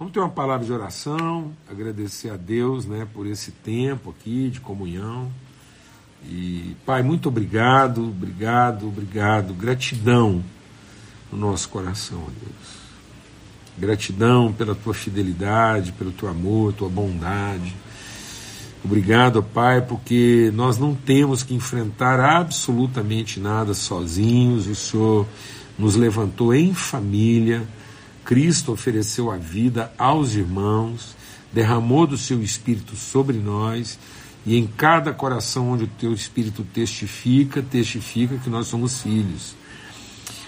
Vamos 0.00 0.14
ter 0.14 0.20
uma 0.20 0.30
palavra 0.30 0.64
de 0.64 0.72
oração, 0.72 1.52
agradecer 1.70 2.30
a 2.30 2.36
Deus 2.38 2.86
né, 2.86 3.06
por 3.12 3.26
esse 3.26 3.50
tempo 3.50 4.08
aqui 4.08 4.48
de 4.48 4.58
comunhão. 4.58 5.30
E, 6.24 6.74
Pai, 6.86 7.02
muito 7.02 7.28
obrigado, 7.28 8.08
obrigado, 8.08 8.88
obrigado, 8.88 9.52
gratidão 9.52 10.42
no 11.30 11.36
nosso 11.36 11.68
coração, 11.68 12.18
ó 12.22 12.30
Deus. 12.30 12.78
Gratidão 13.76 14.50
pela 14.54 14.74
tua 14.74 14.94
fidelidade, 14.94 15.92
pelo 15.92 16.12
teu 16.12 16.30
amor, 16.30 16.72
tua 16.72 16.88
bondade. 16.88 17.76
Obrigado, 18.82 19.42
Pai, 19.42 19.82
porque 19.82 20.50
nós 20.54 20.78
não 20.78 20.94
temos 20.94 21.42
que 21.42 21.52
enfrentar 21.52 22.18
absolutamente 22.18 23.38
nada 23.38 23.74
sozinhos. 23.74 24.66
O 24.66 24.74
Senhor 24.74 25.26
nos 25.78 25.94
levantou 25.94 26.54
em 26.54 26.72
família 26.72 27.68
Cristo 28.30 28.70
ofereceu 28.70 29.28
a 29.28 29.36
vida 29.36 29.92
aos 29.98 30.36
irmãos, 30.36 31.16
derramou 31.52 32.06
do 32.06 32.16
seu 32.16 32.40
Espírito 32.40 32.94
sobre 32.94 33.36
nós, 33.36 33.98
e 34.46 34.56
em 34.56 34.68
cada 34.68 35.12
coração 35.12 35.70
onde 35.70 35.82
o 35.82 35.90
teu 35.98 36.12
Espírito 36.12 36.62
testifica, 36.62 37.60
testifica 37.60 38.38
que 38.38 38.48
nós 38.48 38.68
somos 38.68 39.02
filhos. 39.02 39.56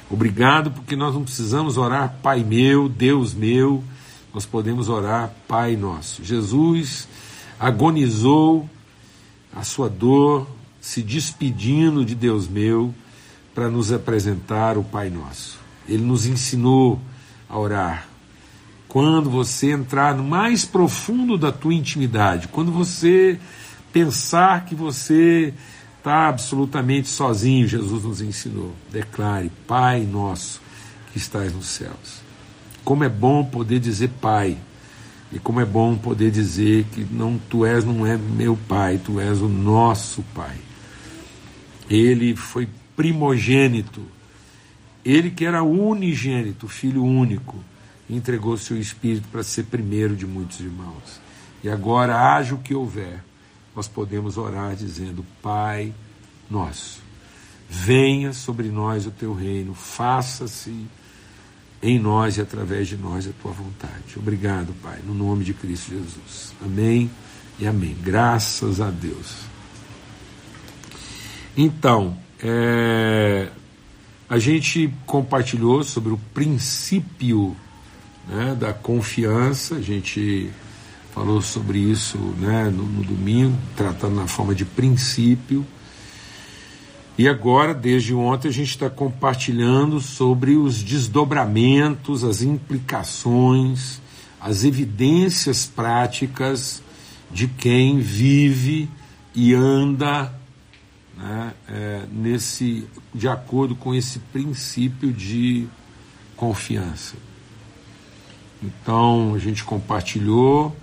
Obrigado, 0.08 0.70
porque 0.70 0.94
nós 0.94 1.12
não 1.12 1.24
precisamos 1.24 1.76
orar 1.76 2.18
Pai 2.22 2.44
meu, 2.44 2.88
Deus 2.88 3.34
meu, 3.34 3.82
nós 4.32 4.46
podemos 4.46 4.88
orar 4.88 5.34
Pai 5.48 5.74
nosso. 5.74 6.22
Jesus 6.22 7.08
agonizou 7.58 8.70
a 9.52 9.64
sua 9.64 9.88
dor, 9.88 10.46
se 10.80 11.02
despedindo 11.02 12.04
de 12.04 12.14
Deus 12.14 12.46
meu, 12.46 12.94
para 13.52 13.68
nos 13.68 13.90
apresentar 13.90 14.78
o 14.78 14.84
Pai 14.84 15.10
nosso. 15.10 15.58
Ele 15.88 16.04
nos 16.04 16.26
ensinou 16.26 17.00
a 17.52 17.58
orar. 17.58 18.08
Quando 18.88 19.30
você 19.30 19.70
entrar 19.70 20.14
no 20.14 20.24
mais 20.24 20.64
profundo 20.64 21.36
da 21.36 21.52
tua 21.52 21.74
intimidade, 21.74 22.48
quando 22.48 22.72
você 22.72 23.38
pensar 23.92 24.64
que 24.64 24.74
você 24.74 25.52
está 25.98 26.28
absolutamente 26.28 27.08
sozinho, 27.08 27.68
Jesus 27.68 28.04
nos 28.04 28.22
ensinou. 28.22 28.72
Declare, 28.90 29.52
Pai 29.66 30.00
nosso 30.00 30.60
que 31.12 31.18
estás 31.18 31.52
nos 31.52 31.66
céus. 31.66 32.22
Como 32.82 33.04
é 33.04 33.08
bom 33.08 33.44
poder 33.44 33.78
dizer 33.78 34.08
Pai. 34.20 34.56
E 35.30 35.38
como 35.38 35.60
é 35.60 35.64
bom 35.64 35.96
poder 35.96 36.30
dizer 36.30 36.84
que 36.92 37.06
não 37.10 37.38
tu 37.38 37.64
és 37.64 37.84
não 37.84 38.06
é 38.06 38.18
meu 38.18 38.54
pai, 38.68 39.00
tu 39.02 39.18
és 39.18 39.40
o 39.40 39.48
nosso 39.48 40.22
pai. 40.34 40.56
Ele 41.88 42.36
foi 42.36 42.68
primogênito 42.94 44.02
ele 45.04 45.30
que 45.30 45.44
era 45.44 45.62
unigênito, 45.62 46.68
filho 46.68 47.04
único, 47.04 47.56
entregou 48.08 48.56
seu 48.56 48.78
espírito 48.78 49.28
para 49.28 49.42
ser 49.42 49.64
primeiro 49.64 50.14
de 50.14 50.26
muitos 50.26 50.60
irmãos. 50.60 51.20
E 51.62 51.68
agora, 51.68 52.34
haja 52.34 52.54
o 52.54 52.58
que 52.58 52.74
houver, 52.74 53.22
nós 53.74 53.88
podemos 53.88 54.36
orar 54.36 54.74
dizendo: 54.74 55.24
Pai 55.40 55.92
nosso, 56.50 57.00
venha 57.68 58.32
sobre 58.32 58.68
nós 58.68 59.06
o 59.06 59.10
teu 59.10 59.32
reino, 59.32 59.74
faça-se 59.74 60.86
em 61.82 61.98
nós 61.98 62.36
e 62.36 62.40
através 62.40 62.86
de 62.86 62.96
nós 62.96 63.26
a 63.26 63.32
tua 63.42 63.52
vontade. 63.52 64.16
Obrigado, 64.16 64.72
Pai, 64.82 65.00
no 65.04 65.14
nome 65.14 65.44
de 65.44 65.52
Cristo 65.52 65.90
Jesus. 65.90 66.54
Amém 66.62 67.10
e 67.58 67.66
amém. 67.66 67.96
Graças 68.00 68.80
a 68.80 68.90
Deus. 68.90 69.38
Então, 71.56 72.16
é, 72.40 73.50
a 74.32 74.38
gente 74.38 74.90
compartilhou 75.04 75.84
sobre 75.84 76.10
o 76.10 76.16
princípio 76.32 77.54
né, 78.26 78.56
da 78.58 78.72
confiança, 78.72 79.74
a 79.74 79.80
gente 79.82 80.50
falou 81.14 81.42
sobre 81.42 81.78
isso 81.78 82.16
né, 82.38 82.72
no, 82.74 82.82
no 82.82 83.04
domingo, 83.04 83.54
tratando 83.76 84.16
na 84.16 84.26
forma 84.26 84.54
de 84.54 84.64
princípio. 84.64 85.66
E 87.18 87.28
agora, 87.28 87.74
desde 87.74 88.14
ontem, 88.14 88.48
a 88.48 88.50
gente 88.50 88.70
está 88.70 88.88
compartilhando 88.88 90.00
sobre 90.00 90.56
os 90.56 90.82
desdobramentos, 90.82 92.24
as 92.24 92.40
implicações, 92.40 94.00
as 94.40 94.64
evidências 94.64 95.66
práticas 95.66 96.82
de 97.30 97.46
quem 97.46 97.98
vive 97.98 98.88
e 99.34 99.52
anda 99.52 100.32
né, 101.16 101.54
é, 101.68 102.02
nesse, 102.10 102.86
de 103.14 103.28
acordo 103.28 103.74
com 103.74 103.94
esse 103.94 104.18
princípio 104.18 105.12
de 105.12 105.68
confiança. 106.36 107.16
Então 108.62 109.34
a 109.34 109.38
gente 109.38 109.64
compartilhou 109.64 110.76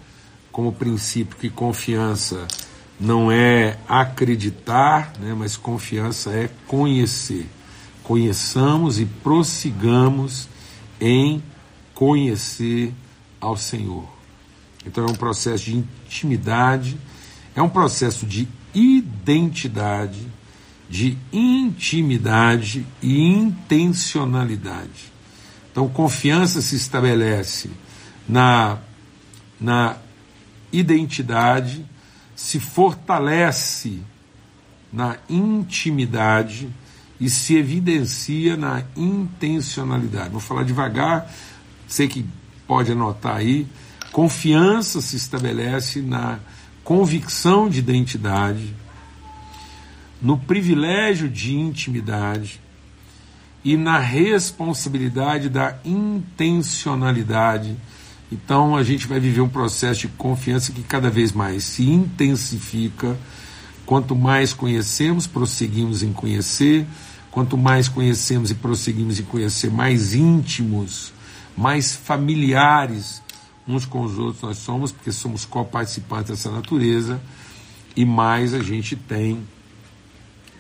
como 0.51 0.73
princípio 0.73 1.37
que 1.37 1.49
confiança 1.49 2.47
não 2.99 3.31
é 3.31 3.77
acreditar, 3.87 5.13
né, 5.19 5.33
mas 5.33 5.55
confiança 5.55 6.31
é 6.31 6.49
conhecer. 6.67 7.47
Conheçamos 8.03 8.99
e 8.99 9.05
prossigamos 9.05 10.49
em 10.99 11.41
conhecer 11.93 12.93
ao 13.39 13.55
Senhor. 13.55 14.05
Então 14.85 15.05
é 15.05 15.11
um 15.11 15.15
processo 15.15 15.65
de 15.65 15.77
intimidade, 15.77 16.97
é 17.55 17.61
um 17.61 17.69
processo 17.69 18.25
de 18.25 18.47
identidade, 18.73 19.08
de 20.89 21.17
intimidade 21.31 22.85
e 23.01 23.21
intencionalidade. 23.21 25.11
Então, 25.71 25.87
confiança 25.87 26.61
se 26.61 26.75
estabelece 26.75 27.69
na, 28.27 28.79
na 29.59 29.97
identidade, 30.71 31.85
se 32.35 32.59
fortalece 32.59 34.01
na 34.91 35.17
intimidade 35.29 36.69
e 37.19 37.29
se 37.29 37.55
evidencia 37.55 38.57
na 38.57 38.83
intencionalidade. 38.95 40.29
Vou 40.29 40.39
falar 40.39 40.63
devagar, 40.63 41.31
sei 41.87 42.07
que 42.07 42.25
pode 42.65 42.91
anotar 42.91 43.35
aí. 43.35 43.67
Confiança 44.11 45.01
se 45.01 45.15
estabelece 45.15 46.01
na 46.01 46.39
convicção 46.83 47.69
de 47.69 47.79
identidade, 47.79 48.73
no 50.21 50.37
privilégio 50.37 51.29
de 51.29 51.55
intimidade 51.55 52.59
e 53.63 53.75
na 53.77 53.97
responsabilidade 53.99 55.49
da 55.49 55.77
intencionalidade. 55.83 57.75
Então 58.31 58.75
a 58.75 58.83
gente 58.83 59.07
vai 59.07 59.19
viver 59.19 59.41
um 59.41 59.49
processo 59.49 60.01
de 60.01 60.07
confiança 60.09 60.71
que 60.71 60.83
cada 60.83 61.09
vez 61.09 61.31
mais 61.31 61.63
se 61.63 61.89
intensifica. 61.89 63.17
Quanto 63.85 64.15
mais 64.15 64.53
conhecemos, 64.53 65.25
prosseguimos 65.25 66.03
em 66.03 66.13
conhecer. 66.13 66.85
Quanto 67.31 67.57
mais 67.57 67.87
conhecemos 67.87 68.51
e 68.51 68.55
prosseguimos 68.55 69.19
em 69.19 69.23
conhecer, 69.23 69.69
mais 69.69 70.13
íntimos, 70.15 71.13
mais 71.55 71.95
familiares 71.95 73.21
uns 73.69 73.85
com 73.85 74.01
os 74.01 74.17
outros 74.17 74.41
nós 74.41 74.57
somos, 74.57 74.91
porque 74.91 75.11
somos 75.11 75.45
coparticipantes 75.45 76.31
dessa 76.31 76.49
natureza, 76.49 77.21
e 77.95 78.03
mais 78.03 78.53
a 78.53 78.61
gente 78.61 78.95
tem 78.95 79.43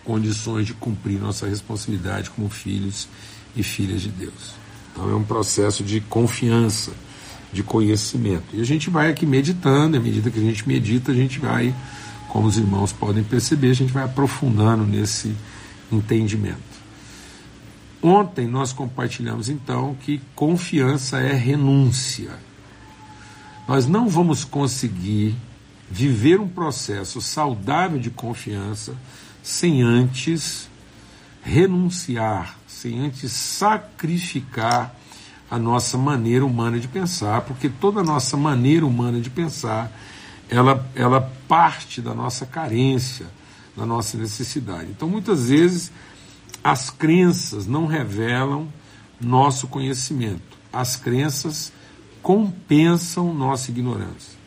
condições 0.09 0.65
de 0.65 0.73
cumprir 0.73 1.19
nossa 1.19 1.47
responsabilidade 1.47 2.31
como 2.31 2.49
filhos 2.49 3.07
e 3.55 3.61
filhas 3.61 4.01
de 4.01 4.09
Deus. 4.09 4.55
Então 4.91 5.07
é 5.07 5.13
um 5.13 5.21
processo 5.21 5.83
de 5.83 6.01
confiança, 6.01 6.93
de 7.53 7.61
conhecimento. 7.61 8.45
E 8.53 8.59
a 8.59 8.65
gente 8.65 8.89
vai 8.89 9.11
aqui 9.11 9.23
meditando, 9.23 9.97
à 9.97 9.99
medida 9.99 10.31
que 10.31 10.39
a 10.39 10.41
gente 10.41 10.67
medita, 10.67 11.11
a 11.11 11.15
gente 11.15 11.37
vai, 11.37 11.75
como 12.27 12.47
os 12.47 12.57
irmãos 12.57 12.91
podem 12.91 13.23
perceber, 13.23 13.69
a 13.69 13.75
gente 13.75 13.93
vai 13.93 14.03
aprofundando 14.03 14.83
nesse 14.83 15.35
entendimento. 15.91 16.57
Ontem 18.01 18.47
nós 18.47 18.73
compartilhamos 18.73 19.47
então 19.47 19.95
que 20.01 20.19
confiança 20.33 21.19
é 21.19 21.33
renúncia. 21.33 22.31
Nós 23.67 23.85
não 23.85 24.09
vamos 24.09 24.43
conseguir 24.43 25.35
viver 25.87 26.39
um 26.39 26.47
processo 26.47 27.21
saudável 27.21 27.99
de 27.99 28.09
confiança 28.09 28.95
sem 29.43 29.81
antes 29.81 30.69
renunciar, 31.41 32.57
sem 32.67 32.99
antes 32.99 33.31
sacrificar 33.31 34.95
a 35.49 35.57
nossa 35.57 35.97
maneira 35.97 36.45
humana 36.45 36.79
de 36.79 36.87
pensar, 36.87 37.41
porque 37.41 37.69
toda 37.69 38.01
a 38.01 38.03
nossa 38.03 38.37
maneira 38.37 38.85
humana 38.85 39.19
de 39.19 39.29
pensar, 39.29 39.91
ela, 40.49 40.87
ela 40.95 41.21
parte 41.47 42.01
da 42.01 42.13
nossa 42.13 42.45
carência, 42.45 43.27
da 43.75 43.85
nossa 43.85 44.17
necessidade. 44.17 44.91
Então, 44.91 45.09
muitas 45.09 45.49
vezes, 45.49 45.91
as 46.63 46.89
crenças 46.89 47.65
não 47.65 47.85
revelam 47.87 48.67
nosso 49.19 49.67
conhecimento. 49.67 50.57
As 50.71 50.95
crenças 50.95 51.71
compensam 52.21 53.33
nossa 53.33 53.71
ignorância. 53.71 54.38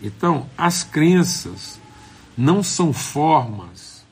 Então, 0.00 0.48
as 0.56 0.84
crenças 0.84 1.80
não 2.36 2.62
são 2.62 2.92
formas 2.92 4.04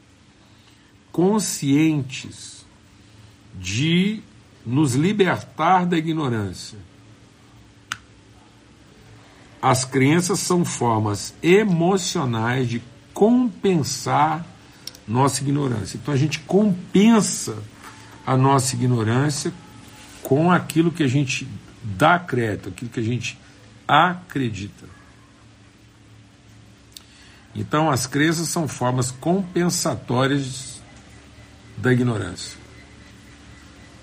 conscientes 1.13 2.65
de 3.55 4.21
nos 4.65 4.95
libertar 4.95 5.87
da 5.87 5.97
ignorância. 5.97 6.79
As 9.61 9.85
crenças 9.85 10.41
são 10.41 10.65
formas 10.65 11.35
emocionais 11.43 12.69
de 12.69 12.83
compensar 13.13 14.45
nossa 15.07 15.43
ignorância. 15.43 15.97
Então 15.97 16.13
a 16.13 16.17
gente 16.17 16.41
compensa 16.41 17.57
a 18.27 18.37
nossa 18.37 18.75
ignorância 18.75 19.53
com 20.23 20.51
aquilo 20.51 20.91
que 20.91 21.03
a 21.03 21.09
gente 21.09 21.47
dá 21.83 22.19
crédito, 22.19 22.71
aquilo 22.71 22.91
que 22.91 23.01
a 23.01 23.05
gente 23.05 23.39
acredita. 23.87 24.87
Então 27.55 27.91
as 27.91 28.07
crenças 28.07 28.49
são 28.49 28.67
formas 28.67 29.11
compensatórias 29.11 30.83
da 31.77 31.93
ignorância. 31.93 32.59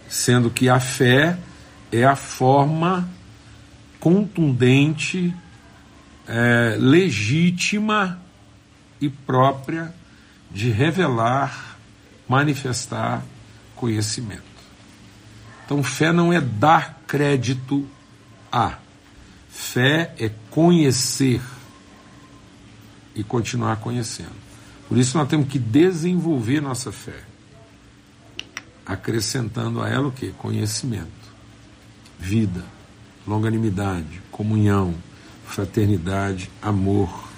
Sendo 0.08 0.50
que 0.50 0.70
a 0.70 0.80
fé 0.80 1.38
é 1.92 2.04
a 2.04 2.16
forma 2.16 3.10
contundente, 4.00 5.34
é, 6.28 6.76
legítima 6.80 8.20
e 9.00 9.10
própria 9.10 9.94
de 10.50 10.70
revelar, 10.70 11.78
manifestar 12.28 13.24
conhecimento. 13.76 14.44
Então, 15.66 15.82
fé 15.82 16.12
não 16.12 16.34
é 16.34 16.42
dar 16.42 17.02
crédito 17.08 17.88
a, 18.52 18.78
fé 19.50 20.14
é 20.20 20.30
conhecer 20.50 21.42
e 23.16 23.24
continuar 23.24 23.78
conhecendo. 23.78 24.52
Por 24.88 24.98
isso, 24.98 25.18
nós 25.18 25.28
temos 25.28 25.48
que 25.48 25.60
desenvolver 25.60 26.62
nossa 26.62 26.92
fé 26.92 27.32
acrescentando 28.86 29.82
a 29.82 29.90
ela 29.90 30.08
o 30.08 30.12
que? 30.12 30.32
Conhecimento, 30.32 31.08
vida, 32.20 32.64
longanimidade, 33.26 34.22
comunhão, 34.32 34.94
fraternidade, 35.46 36.50
amor. 36.62 37.30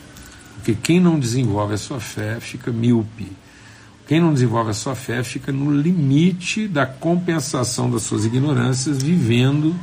Porque 0.56 0.74
quem 0.76 1.00
não 1.00 1.20
desenvolve 1.20 1.74
a 1.74 1.78
sua 1.78 2.00
fé 2.00 2.40
fica 2.40 2.72
míope. 2.72 3.32
Quem 4.08 4.20
não 4.20 4.34
desenvolve 4.34 4.72
a 4.72 4.74
sua 4.74 4.96
fé 4.96 5.24
fica 5.24 5.52
no 5.52 5.72
limite 5.72 6.68
da 6.68 6.86
compensação 6.86 7.90
das 7.90 8.04
suas 8.04 8.26
ignorâncias, 8.26 9.02
vivendo 9.02 9.76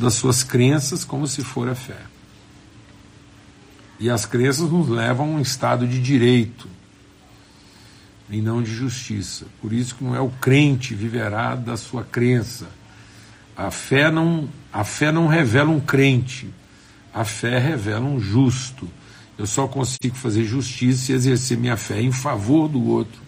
das 0.00 0.14
suas 0.14 0.42
crenças 0.42 1.04
como 1.04 1.26
se 1.26 1.44
for 1.44 1.68
a 1.68 1.74
fé. 1.74 2.09
E 4.00 4.08
as 4.08 4.24
crenças 4.24 4.70
nos 4.70 4.88
levam 4.88 5.26
a 5.26 5.36
um 5.36 5.40
estado 5.40 5.86
de 5.86 6.00
direito, 6.00 6.66
e 8.30 8.40
não 8.40 8.62
de 8.62 8.72
justiça. 8.72 9.44
Por 9.60 9.72
isso 9.72 9.94
que 9.94 10.04
não 10.04 10.14
é 10.14 10.20
o 10.20 10.30
crente 10.30 10.94
viverá 10.94 11.54
da 11.54 11.76
sua 11.76 12.04
crença. 12.04 12.68
A 13.56 13.70
fé 13.70 14.10
não, 14.10 14.48
a 14.72 14.84
fé 14.84 15.12
não 15.12 15.26
revela 15.26 15.70
um 15.70 15.80
crente, 15.80 16.48
a 17.12 17.24
fé 17.24 17.58
revela 17.58 18.06
um 18.06 18.20
justo. 18.20 18.88
Eu 19.36 19.46
só 19.46 19.66
consigo 19.66 20.14
fazer 20.14 20.44
justiça 20.44 21.12
e 21.12 21.14
exercer 21.14 21.58
minha 21.58 21.76
fé 21.76 22.00
em 22.00 22.12
favor 22.12 22.68
do 22.68 22.82
outro, 22.86 23.20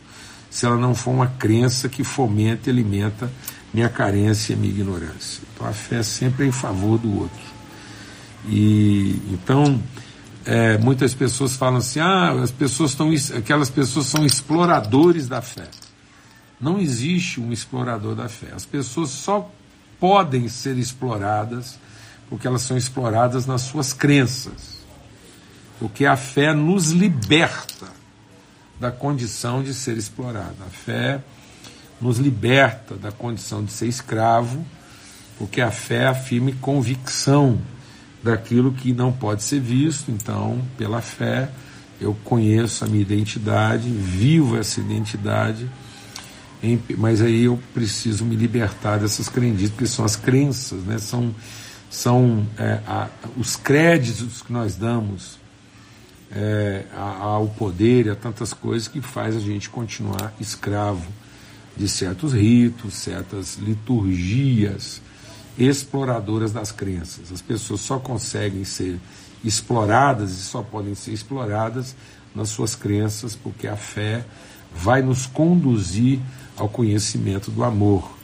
se 0.50 0.64
ela 0.64 0.76
não 0.76 0.94
for 0.94 1.10
uma 1.10 1.26
crença 1.26 1.88
que 1.88 2.04
fomenta 2.04 2.70
e 2.70 2.72
alimenta 2.72 3.30
minha 3.74 3.88
carência 3.88 4.52
e 4.52 4.56
minha 4.56 4.72
ignorância. 4.72 5.42
Então 5.52 5.66
a 5.66 5.72
fé 5.72 6.02
sempre 6.02 6.44
é 6.44 6.48
em 6.48 6.52
favor 6.52 6.98
do 6.98 7.18
outro. 7.18 7.52
E 8.46 9.20
então 9.32 9.82
é, 10.44 10.76
muitas 10.78 11.14
pessoas 11.14 11.56
falam 11.56 11.78
assim, 11.78 12.00
ah, 12.00 12.32
as 12.42 12.50
pessoas 12.50 12.90
estão, 12.90 13.10
aquelas 13.36 13.70
pessoas 13.70 14.06
são 14.06 14.24
exploradores 14.24 15.28
da 15.28 15.40
fé. 15.40 15.68
Não 16.60 16.78
existe 16.78 17.40
um 17.40 17.52
explorador 17.52 18.14
da 18.14 18.28
fé. 18.28 18.48
As 18.54 18.64
pessoas 18.64 19.10
só 19.10 19.50
podem 19.98 20.48
ser 20.48 20.78
exploradas 20.78 21.78
porque 22.28 22.46
elas 22.46 22.62
são 22.62 22.76
exploradas 22.76 23.46
nas 23.46 23.62
suas 23.62 23.92
crenças. 23.92 24.78
Porque 25.78 26.06
a 26.06 26.16
fé 26.16 26.54
nos 26.54 26.90
liberta 26.90 27.88
da 28.80 28.90
condição 28.90 29.62
de 29.62 29.74
ser 29.74 29.96
explorada. 29.96 30.56
A 30.66 30.70
fé 30.70 31.20
nos 32.00 32.18
liberta 32.18 32.96
da 32.96 33.12
condição 33.12 33.64
de 33.64 33.70
ser 33.70 33.86
escravo, 33.86 34.64
porque 35.38 35.60
a 35.60 35.70
fé 35.70 36.06
afirma 36.06 36.52
convicção 36.60 37.60
daquilo 38.22 38.72
que 38.72 38.92
não 38.92 39.12
pode 39.12 39.42
ser 39.42 39.60
visto, 39.60 40.10
então, 40.10 40.62
pela 40.78 41.00
fé, 41.00 41.50
eu 42.00 42.16
conheço 42.24 42.84
a 42.84 42.88
minha 42.88 43.02
identidade, 43.02 43.88
vivo 43.88 44.56
essa 44.56 44.80
identidade, 44.80 45.68
mas 46.96 47.20
aí 47.20 47.44
eu 47.44 47.58
preciso 47.74 48.24
me 48.24 48.36
libertar 48.36 48.98
dessas 48.98 49.28
crendices, 49.28 49.70
porque 49.70 49.86
são 49.86 50.04
as 50.04 50.14
crenças, 50.14 50.82
né? 50.84 50.98
são, 50.98 51.34
são 51.90 52.46
é, 52.56 52.80
a, 52.86 53.08
os 53.36 53.56
créditos 53.56 54.42
que 54.42 54.52
nós 54.52 54.76
damos 54.76 55.38
é, 56.30 56.84
ao 56.94 57.48
poder 57.48 58.06
e 58.06 58.10
a 58.10 58.14
tantas 58.14 58.52
coisas 58.52 58.88
que 58.88 59.00
faz 59.00 59.36
a 59.36 59.40
gente 59.40 59.68
continuar 59.68 60.32
escravo 60.40 61.10
de 61.76 61.88
certos 61.88 62.32
ritos, 62.32 62.94
certas 62.94 63.56
liturgias, 63.56 65.00
exploradoras 65.58 66.52
das 66.52 66.72
crenças. 66.72 67.32
As 67.32 67.42
pessoas 67.42 67.80
só 67.80 67.98
conseguem 67.98 68.64
ser 68.64 68.98
exploradas 69.44 70.30
e 70.32 70.42
só 70.42 70.62
podem 70.62 70.94
ser 70.94 71.12
exploradas 71.12 71.94
nas 72.34 72.48
suas 72.48 72.74
crenças, 72.74 73.36
porque 73.36 73.66
a 73.66 73.76
fé 73.76 74.24
vai 74.74 75.02
nos 75.02 75.26
conduzir 75.26 76.20
ao 76.56 76.68
conhecimento 76.68 77.50
do 77.50 77.62
amor. 77.62 78.16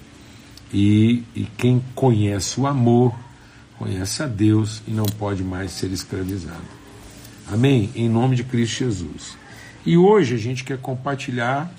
E, 0.72 1.24
e 1.34 1.44
quem 1.56 1.82
conhece 1.94 2.60
o 2.60 2.66
amor, 2.66 3.14
conhece 3.78 4.22
a 4.22 4.26
Deus 4.26 4.82
e 4.86 4.90
não 4.90 5.04
pode 5.04 5.42
mais 5.42 5.72
ser 5.72 5.90
escravizado. 5.90 6.78
Amém? 7.50 7.90
Em 7.94 8.08
nome 8.08 8.36
de 8.36 8.44
Cristo 8.44 8.78
Jesus. 8.84 9.36
E 9.84 9.96
hoje 9.96 10.34
a 10.34 10.38
gente 10.38 10.64
quer 10.64 10.78
compartilhar 10.78 11.72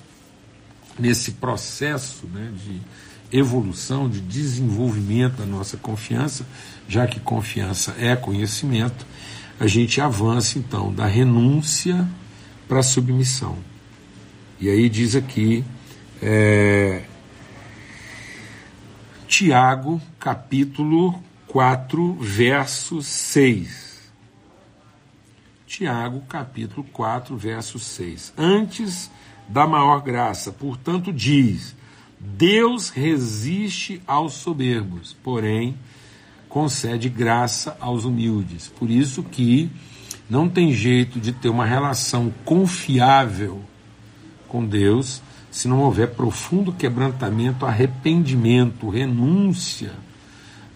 nesse 0.98 1.32
processo 1.32 2.26
né, 2.26 2.52
de 2.56 2.80
evolução, 3.32 4.08
de 4.08 4.20
desenvolvimento 4.20 5.36
da 5.36 5.46
nossa 5.46 5.76
confiança, 5.76 6.46
já 6.88 7.06
que 7.06 7.20
confiança 7.20 7.94
é 7.98 8.16
conhecimento, 8.16 9.06
a 9.58 9.66
gente 9.66 10.00
avança 10.00 10.58
então 10.58 10.92
da 10.92 11.06
renúncia 11.06 12.08
para 12.66 12.80
a 12.80 12.82
submissão. 12.82 13.58
E 14.60 14.68
aí 14.68 14.88
diz 14.88 15.14
aqui, 15.14 15.64
é, 16.20 17.02
Tiago, 19.26 20.00
capítulo 20.18 21.22
4, 21.46 22.14
verso 22.14 23.02
6. 23.02 24.10
Tiago, 25.66 26.20
capítulo 26.22 26.84
4, 26.92 27.36
verso 27.36 27.78
6. 27.78 28.34
Antes 28.36 29.10
da 29.48 29.66
maior 29.66 30.00
graça, 30.00 30.52
portanto, 30.52 31.12
diz 31.12 31.76
Deus 32.20 32.90
resiste 32.90 34.02
aos 34.06 34.34
soberbos, 34.34 35.16
porém 35.24 35.74
concede 36.50 37.08
graça 37.08 37.76
aos 37.80 38.04
humildes. 38.04 38.68
Por 38.68 38.90
isso 38.90 39.22
que 39.22 39.70
não 40.28 40.48
tem 40.48 40.72
jeito 40.72 41.18
de 41.18 41.32
ter 41.32 41.48
uma 41.48 41.64
relação 41.64 42.32
confiável 42.44 43.62
com 44.46 44.64
Deus 44.64 45.22
se 45.50 45.66
não 45.66 45.80
houver 45.80 46.10
profundo 46.10 46.72
quebrantamento, 46.72 47.66
arrependimento, 47.66 48.88
renúncia 48.88 49.92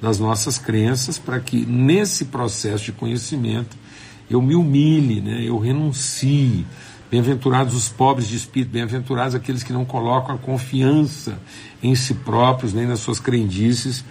das 0.01 0.19
nossas 0.19 0.59
crenças, 0.59 1.19
para 1.19 1.39
que 1.39 1.65
nesse 1.65 2.27
processo 2.27 2.85
de 2.85 2.93
conhecimento 2.93 3.77
eu 4.29 4.43
me 4.43 4.55
humilhe, 4.55 5.21
né? 5.21 5.43
eu 5.45 5.59
renuncie, 5.59 6.67
Bem-aventurados 7.15 7.77
os 7.77 7.89
pobres 7.89 8.27
de 8.27 8.35
espírito, 8.35 8.73
bem-aventurados 8.73 9.37
aqueles 9.37 9.63
que 9.63 9.73
não 9.73 9.85
colocam 9.85 10.35
a 10.35 10.39
confiança 10.39 11.39
em 11.81 11.95
si 11.95 12.13
próprios, 12.13 12.73
nem 12.73 12.89
nas 12.89 12.99
suas 12.99 13.21
crendices, 13.21 14.05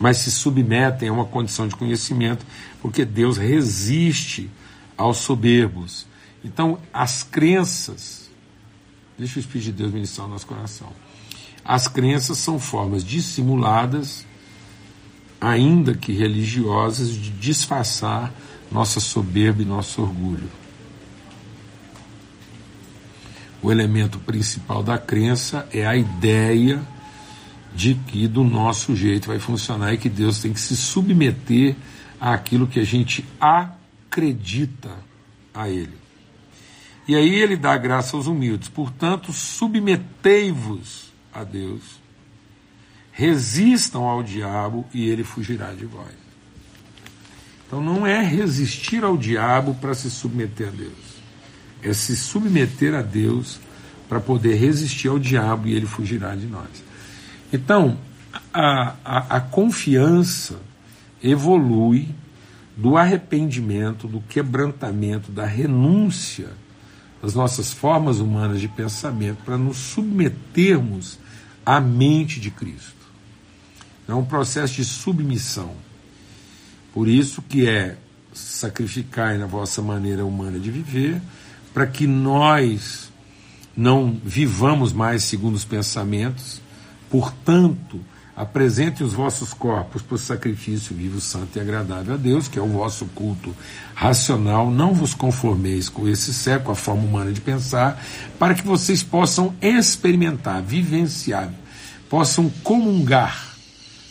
mas 0.00 0.16
se 0.16 0.30
submetem 0.30 1.10
a 1.10 1.12
uma 1.12 1.26
condição 1.26 1.68
de 1.68 1.76
conhecimento, 1.76 2.46
porque 2.80 3.04
Deus 3.04 3.36
resiste 3.36 4.50
aos 4.96 5.18
soberbos. 5.18 6.06
Então, 6.42 6.78
as 6.94 7.22
crenças, 7.22 8.30
deixa 9.18 9.38
o 9.38 9.40
Espírito 9.40 9.66
de 9.66 9.72
Deus 9.72 9.92
ministrar 9.92 10.26
o 10.26 10.30
nosso 10.30 10.46
coração. 10.46 10.88
As 11.62 11.88
crenças 11.88 12.38
são 12.38 12.58
formas 12.58 13.04
dissimuladas, 13.04 14.24
ainda 15.38 15.94
que 15.94 16.10
religiosas, 16.10 17.10
de 17.10 17.28
disfarçar 17.32 18.32
nossa 18.72 18.98
soberba 18.98 19.60
e 19.60 19.66
nosso 19.66 20.00
orgulho 20.00 20.48
o 23.62 23.70
elemento 23.70 24.18
principal 24.18 24.82
da 24.82 24.98
crença 24.98 25.68
é 25.72 25.86
a 25.86 25.96
ideia 25.96 26.82
de 27.74 27.94
que 27.94 28.26
do 28.26 28.42
nosso 28.42 28.96
jeito 28.96 29.28
vai 29.28 29.38
funcionar 29.38 29.92
e 29.92 29.98
que 29.98 30.08
Deus 30.08 30.40
tem 30.40 30.52
que 30.52 30.60
se 30.60 30.76
submeter 30.76 31.76
àquilo 32.20 32.66
que 32.66 32.80
a 32.80 32.84
gente 32.84 33.24
acredita 33.40 34.90
a 35.54 35.68
Ele. 35.68 36.06
E 37.08 37.14
aí 37.14 37.34
ele 37.36 37.56
dá 37.56 37.76
graça 37.76 38.16
aos 38.16 38.26
humildes. 38.26 38.68
Portanto, 38.68 39.32
submetei-vos 39.32 41.12
a 41.32 41.44
Deus, 41.44 41.82
resistam 43.12 44.04
ao 44.04 44.22
diabo 44.22 44.84
e 44.92 45.08
ele 45.08 45.22
fugirá 45.22 45.72
de 45.72 45.84
vós. 45.84 46.14
Então 47.66 47.80
não 47.80 48.06
é 48.06 48.22
resistir 48.22 49.04
ao 49.04 49.16
diabo 49.16 49.74
para 49.74 49.94
se 49.94 50.10
submeter 50.10 50.68
a 50.68 50.70
Deus, 50.70 51.05
é 51.86 51.92
se 51.92 52.16
submeter 52.16 52.94
a 52.94 53.02
Deus 53.02 53.60
para 54.08 54.20
poder 54.20 54.54
resistir 54.56 55.08
ao 55.08 55.18
diabo 55.18 55.68
e 55.68 55.74
ele 55.74 55.86
fugirá 55.86 56.34
de 56.34 56.46
nós. 56.46 56.68
Então, 57.52 57.98
a, 58.52 58.94
a, 59.04 59.36
a 59.36 59.40
confiança 59.40 60.60
evolui 61.22 62.08
do 62.76 62.96
arrependimento, 62.96 64.06
do 64.06 64.20
quebrantamento, 64.20 65.32
da 65.32 65.46
renúncia 65.46 66.48
das 67.22 67.34
nossas 67.34 67.72
formas 67.72 68.18
humanas 68.20 68.60
de 68.60 68.68
pensamento 68.68 69.38
para 69.44 69.56
nos 69.56 69.78
submetermos 69.78 71.18
à 71.64 71.80
mente 71.80 72.38
de 72.38 72.50
Cristo. 72.50 72.94
É 74.06 74.14
um 74.14 74.24
processo 74.24 74.74
de 74.74 74.84
submissão. 74.84 75.74
Por 76.92 77.08
isso 77.08 77.42
que 77.42 77.68
é 77.68 77.96
sacrificar 78.32 79.38
na 79.38 79.46
vossa 79.46 79.82
maneira 79.82 80.24
humana 80.24 80.58
de 80.58 80.70
viver, 80.70 81.20
para 81.76 81.86
que 81.86 82.06
nós 82.06 83.12
não 83.76 84.18
vivamos 84.24 84.94
mais 84.94 85.24
segundo 85.24 85.56
os 85.56 85.64
pensamentos, 85.66 86.62
portanto, 87.10 88.00
Apresentem 88.34 89.06
os 89.06 89.14
vossos 89.14 89.54
corpos 89.54 90.02
por 90.02 90.18
sacrifício 90.18 90.94
vivo, 90.94 91.22
santo 91.22 91.56
e 91.56 91.60
agradável 91.60 92.12
a 92.12 92.16
Deus, 92.18 92.48
que 92.48 92.58
é 92.58 92.62
o 92.62 92.66
vosso 92.66 93.06
culto 93.14 93.56
racional. 93.94 94.70
Não 94.70 94.92
vos 94.92 95.14
conformeis 95.14 95.88
com 95.88 96.06
esse 96.06 96.34
século, 96.34 96.72
a 96.72 96.74
forma 96.74 97.02
humana 97.02 97.32
de 97.32 97.40
pensar, 97.40 97.98
para 98.38 98.54
que 98.54 98.62
vocês 98.62 99.02
possam 99.02 99.54
experimentar, 99.62 100.62
vivenciar, 100.62 101.50
possam 102.10 102.50
comungar, 102.62 103.56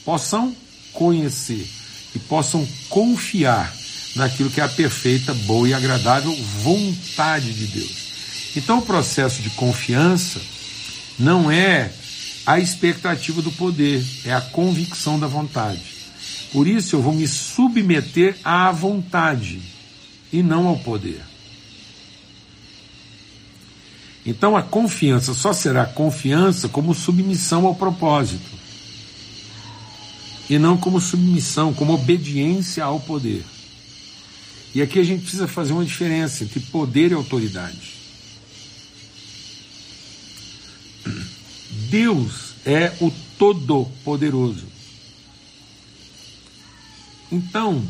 possam 0.04 0.56
conhecer 0.92 1.70
e 2.16 2.18
possam 2.18 2.68
confiar 2.90 3.72
naquilo 4.16 4.50
que 4.50 4.62
é 4.62 4.64
a 4.64 4.70
perfeita, 4.70 5.34
boa 5.34 5.68
e 5.68 5.74
agradável 5.74 6.34
vontade 6.64 7.54
de 7.54 7.68
Deus. 7.68 8.06
Então, 8.56 8.80
o 8.80 8.82
processo 8.82 9.42
de 9.42 9.50
confiança 9.52 10.40
não 11.20 11.52
é 11.52 11.92
a 12.46 12.60
expectativa 12.60 13.42
do 13.42 13.52
poder, 13.52 14.06
é 14.24 14.34
a 14.34 14.42
convicção 14.42 15.20
da 15.20 15.28
vontade. 15.28 15.82
Por 16.52 16.68
isso 16.68 16.96
eu 16.96 17.02
vou 17.02 17.14
me 17.14 17.28
submeter 17.28 18.38
à 18.44 18.72
vontade 18.72 19.62
e 20.32 20.42
não 20.44 20.68
ao 20.68 20.78
poder. 20.78 21.22
Então 24.26 24.56
a 24.56 24.64
confiança 24.64 25.34
só 25.34 25.54
será 25.54 25.86
confiança 25.86 26.68
como 26.68 26.96
submissão 26.96 27.66
ao 27.66 27.76
propósito. 27.76 28.56
E 30.50 30.58
não 30.58 30.78
como 30.78 31.02
submissão, 31.02 31.74
como 31.74 31.94
obediência 31.94 32.84
ao 32.84 33.00
poder. 33.00 33.44
E 34.76 34.82
aqui 34.82 35.00
a 35.00 35.04
gente 35.04 35.22
precisa 35.22 35.48
fazer 35.48 35.72
uma 35.72 35.86
diferença 35.86 36.44
entre 36.44 36.60
poder 36.60 37.12
e 37.12 37.14
autoridade. 37.14 37.96
Deus 41.90 42.56
é 42.66 42.92
o 43.00 43.10
Todo-Poderoso. 43.40 44.66
Então, 47.32 47.82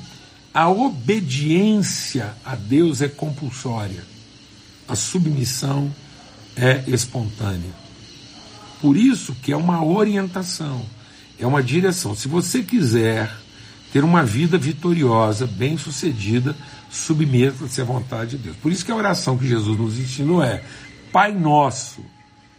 a 0.54 0.70
obediência 0.70 2.36
a 2.46 2.56
Deus 2.56 3.02
é 3.02 3.08
compulsória, 3.08 4.06
a 4.88 4.96
submissão 4.96 5.94
é 6.56 6.84
espontânea. 6.88 7.74
Por 8.80 8.96
isso 8.96 9.36
que 9.42 9.52
é 9.52 9.58
uma 9.58 9.84
orientação, 9.84 10.86
é 11.40 11.48
uma 11.48 11.64
direção. 11.64 12.16
Se 12.16 12.28
você 12.28 12.62
quiser 12.62 13.36
ter 13.96 14.04
uma 14.04 14.26
vida 14.26 14.58
vitoriosa, 14.58 15.48
bem-sucedida, 15.48 16.54
submeta-se 16.90 17.80
à 17.80 17.86
vontade 17.86 18.32
de 18.32 18.44
Deus. 18.44 18.58
Por 18.58 18.70
isso 18.70 18.84
que 18.84 18.92
a 18.92 18.96
oração 18.96 19.38
que 19.38 19.48
Jesus 19.48 19.80
nos 19.80 19.98
ensinou 19.98 20.44
é: 20.44 20.62
Pai 21.14 21.32
nosso, 21.32 22.04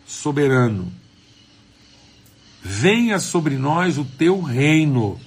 soberano, 0.06 0.90
venha 2.62 3.18
sobre 3.18 3.58
nós 3.58 3.98
o 3.98 4.04
teu 4.06 4.40
reino 4.40 5.20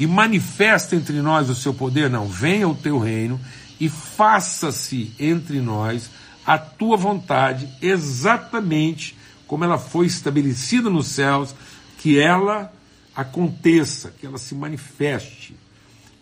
e 0.00 0.04
manifesta 0.04 0.96
entre 0.96 1.22
nós 1.22 1.48
o 1.48 1.54
seu 1.54 1.72
poder. 1.72 2.10
Não, 2.10 2.26
venha 2.26 2.68
o 2.68 2.74
teu 2.74 2.98
reino 2.98 3.40
e 3.78 3.88
faça-se 3.88 5.12
entre 5.16 5.60
nós 5.60 6.10
a 6.44 6.58
tua 6.58 6.96
vontade, 6.96 7.68
exatamente 7.80 9.16
como 9.46 9.62
ela 9.62 9.78
foi 9.78 10.06
estabelecida 10.06 10.90
nos 10.90 11.06
céus, 11.06 11.54
que 11.98 12.18
ela 12.18 12.72
aconteça, 13.20 14.14
que 14.18 14.26
ela 14.26 14.38
se 14.38 14.54
manifeste, 14.54 15.54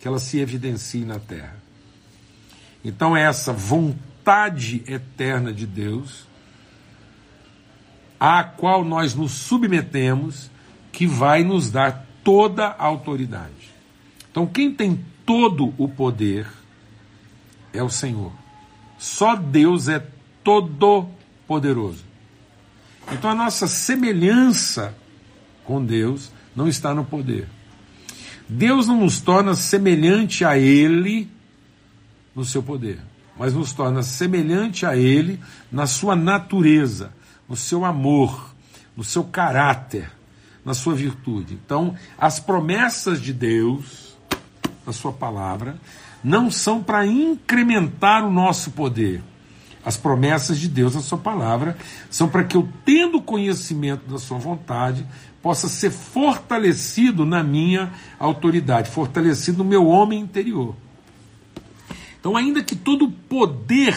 que 0.01 0.09
ela 0.09 0.19
se 0.19 0.41
evidencie 0.41 1.05
na 1.05 1.21
terra. 1.21 1.57
Então, 2.85 3.17
é 3.17 3.23
essa 3.23 3.53
vontade 3.53 4.83
eterna 4.87 5.53
de 5.53 5.65
Deus 5.65 6.27
à 8.19 8.43
qual 8.43 8.85
nós 8.85 9.15
nos 9.15 9.31
submetemos, 9.31 10.51
que 10.91 11.07
vai 11.07 11.45
nos 11.45 11.71
dar 11.71 12.05
toda 12.25 12.67
a 12.67 12.85
autoridade. 12.85 13.73
Então, 14.29 14.45
quem 14.45 14.75
tem 14.75 15.05
todo 15.25 15.73
o 15.79 15.89
poder 15.89 16.49
é 17.73 17.81
o 17.81 17.89
Senhor. 17.89 18.33
Só 18.99 19.37
Deus 19.37 19.87
é 19.87 20.05
todo 20.43 21.09
poderoso. 21.47 22.05
Então, 23.13 23.31
a 23.31 23.37
nossa 23.37 23.69
semelhança 23.69 24.93
com 25.65 25.85
Deus 25.85 26.33
não 26.55 26.69
está 26.69 26.95
no 26.95 27.05
poder. 27.05 27.49
Deus 28.49 28.87
não 28.87 29.01
nos 29.01 29.21
torna 29.21 29.55
semelhante 29.55 30.45
a 30.45 30.57
Ele 30.57 31.31
no 32.35 32.45
seu 32.45 32.63
poder, 32.63 32.99
mas 33.39 33.53
nos 33.53 33.73
torna 33.73 34.03
semelhante 34.03 34.87
a 34.87 34.97
Ele 34.97 35.39
na 35.71 35.87
sua 35.87 36.17
natureza, 36.17 37.13
no 37.49 37.57
seu 37.57 37.85
amor, 37.85 38.55
no 38.97 39.05
seu 39.05 39.25
caráter, 39.25 40.11
na 40.65 40.73
sua 40.75 40.95
virtude. 40.95 41.55
Então, 41.55 41.95
as 42.17 42.41
promessas 42.41 43.21
de 43.21 43.33
Deus, 43.33 44.17
na 44.87 44.93
sua 44.93 45.13
palavra, 45.13 45.77
não 46.23 46.51
são 46.51 46.83
para 46.83 47.07
incrementar 47.07 48.25
o 48.25 48.31
nosso 48.31 48.71
poder. 48.73 49.23
As 49.85 49.97
promessas 49.97 50.59
de 50.59 50.69
Deus 50.69 50.95
na 50.95 51.01
sua 51.01 51.19
palavra 51.19 51.77
são 52.11 52.29
para 52.29 52.45
que 52.45 52.57
eu, 52.57 52.69
tendo 52.85 53.23
conhecimento 53.23 54.11
da 54.11 54.19
sua 54.19 54.39
vontade, 54.39 55.07
possa 55.43 55.69
ser 55.69 55.91
fortalecido 55.91 57.25
na 57.25 57.43
minha 57.43 57.93
autoridade, 58.19 58.91
fortalecido 58.91 59.59
no 59.59 59.65
meu 59.65 59.87
homem 59.87 60.21
interior. 60.21 60.75
Então, 62.21 62.37
ainda 62.37 62.63
que 62.63 62.75
todo 62.75 63.07
o 63.07 63.11
poder 63.13 63.97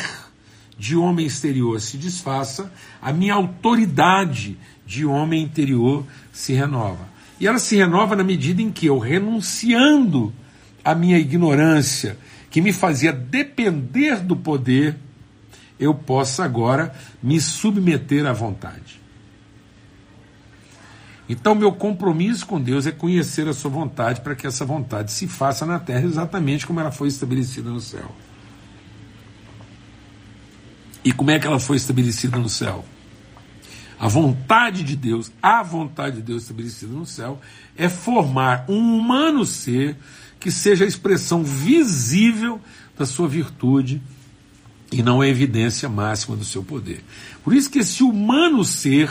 de 0.77 0.95
homem 0.95 1.25
exterior 1.25 1.79
se 1.81 1.97
desfaça, 1.97 2.71
a 3.01 3.11
minha 3.11 3.33
autoridade 3.33 4.57
de 4.85 5.05
homem 5.05 5.43
interior 5.43 6.05
se 6.31 6.53
renova. 6.53 7.09
E 7.39 7.47
ela 7.47 7.59
se 7.59 7.75
renova 7.75 8.15
na 8.15 8.23
medida 8.23 8.61
em 8.61 8.71
que 8.71 8.85
eu, 8.85 8.99
renunciando 8.99 10.33
à 10.85 10.93
minha 10.93 11.17
ignorância, 11.17 12.17
que 12.51 12.61
me 12.61 12.71
fazia 12.71 13.11
depender 13.11 14.19
do 14.19 14.35
poder, 14.35 14.95
eu 15.79 15.93
possa 15.93 16.43
agora 16.43 16.93
me 17.21 17.41
submeter 17.41 18.25
à 18.27 18.33
vontade. 18.33 19.00
Então, 21.31 21.55
meu 21.55 21.71
compromisso 21.71 22.45
com 22.45 22.59
Deus 22.59 22.85
é 22.85 22.91
conhecer 22.91 23.47
a 23.47 23.53
Sua 23.53 23.71
vontade 23.71 24.19
para 24.19 24.35
que 24.35 24.45
essa 24.45 24.65
vontade 24.65 25.13
se 25.13 25.29
faça 25.29 25.65
na 25.65 25.79
terra 25.79 26.03
exatamente 26.03 26.67
como 26.67 26.81
ela 26.81 26.91
foi 26.91 27.07
estabelecida 27.07 27.69
no 27.69 27.79
céu. 27.79 28.13
E 31.05 31.13
como 31.13 31.31
é 31.31 31.39
que 31.39 31.47
ela 31.47 31.57
foi 31.57 31.77
estabelecida 31.77 32.37
no 32.37 32.49
céu? 32.49 32.83
A 33.97 34.09
vontade 34.09 34.83
de 34.83 34.93
Deus, 34.93 35.31
a 35.41 35.63
vontade 35.63 36.17
de 36.17 36.21
Deus 36.21 36.41
estabelecida 36.41 36.91
no 36.91 37.05
céu, 37.05 37.39
é 37.77 37.87
formar 37.87 38.65
um 38.67 38.97
humano 38.97 39.45
ser 39.45 39.95
que 40.37 40.51
seja 40.51 40.83
a 40.83 40.87
expressão 40.87 41.45
visível 41.45 42.59
da 42.97 43.05
sua 43.05 43.29
virtude 43.29 44.01
e 44.91 45.01
não 45.01 45.21
a 45.21 45.27
evidência 45.29 45.87
máxima 45.87 46.35
do 46.35 46.43
seu 46.43 46.61
poder. 46.61 47.05
Por 47.41 47.53
isso 47.53 47.71
que 47.71 47.79
esse 47.79 48.03
humano 48.03 48.65
ser, 48.65 49.09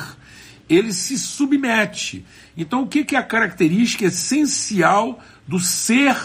ele 0.71 0.93
se 0.93 1.19
submete. 1.19 2.25
Então, 2.57 2.83
o 2.83 2.87
que 2.87 3.17
é 3.17 3.19
a 3.19 3.23
característica 3.23 4.05
essencial 4.05 5.19
do 5.47 5.59
ser 5.59 6.17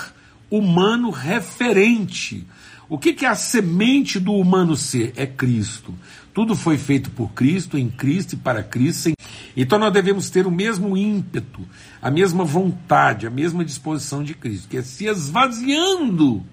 humano 0.50 1.10
referente? 1.10 2.46
O 2.88 3.00
que, 3.00 3.14
que 3.14 3.26
é 3.26 3.30
a 3.30 3.36
semente 3.36 4.20
do 4.20 4.34
humano 4.34 4.76
ser? 4.76 5.12
É 5.16 5.26
Cristo. 5.26 5.94
Tudo 6.34 6.56
foi 6.56 6.78
feito 6.78 7.10
por 7.10 7.32
Cristo, 7.32 7.78
em 7.78 7.90
Cristo 7.90 8.34
e 8.34 8.38
para 8.38 8.62
Cristo. 8.62 9.14
Então 9.58 9.80
nós 9.80 9.92
devemos 9.92 10.30
ter 10.30 10.46
o 10.46 10.52
mesmo 10.52 10.96
ímpeto, 10.96 11.62
a 12.02 12.12
mesma 12.12 12.44
vontade, 12.44 13.26
a 13.26 13.30
mesma 13.32 13.66
disposição 13.66 14.24
de 14.24 14.34
Cristo, 14.36 14.68
que 14.68 14.78
é 14.78 14.82
se 14.84 15.06
esvaziando 15.06 16.46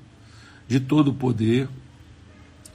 de 0.66 0.80
todo 0.80 1.08
o 1.08 1.14
poder, 1.14 1.68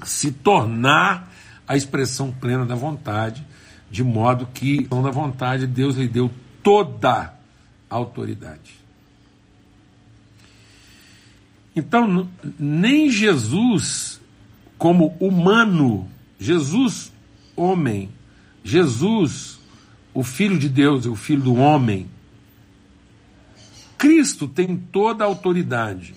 se 0.03 0.31
tornar 0.31 1.33
a 1.67 1.75
expressão 1.75 2.31
plena 2.31 2.65
da 2.65 2.75
vontade, 2.75 3.45
de 3.89 4.03
modo 4.03 4.47
que, 4.53 4.87
da 4.87 5.11
vontade, 5.11 5.65
Deus 5.65 5.95
lhe 5.95 6.07
deu 6.07 6.29
toda 6.61 7.33
autoridade. 7.89 8.75
Então, 11.75 12.27
nem 12.59 13.09
Jesus, 13.09 14.19
como 14.77 15.15
humano, 15.19 16.09
Jesus, 16.39 17.11
homem, 17.55 18.09
Jesus, 18.63 19.59
o 20.13 20.23
Filho 20.23 20.57
de 20.57 20.67
Deus, 20.67 21.05
o 21.05 21.15
Filho 21.15 21.43
do 21.43 21.55
homem, 21.55 22.07
Cristo 23.97 24.47
tem 24.47 24.75
toda 24.75 25.23
a 25.23 25.27
autoridade, 25.27 26.13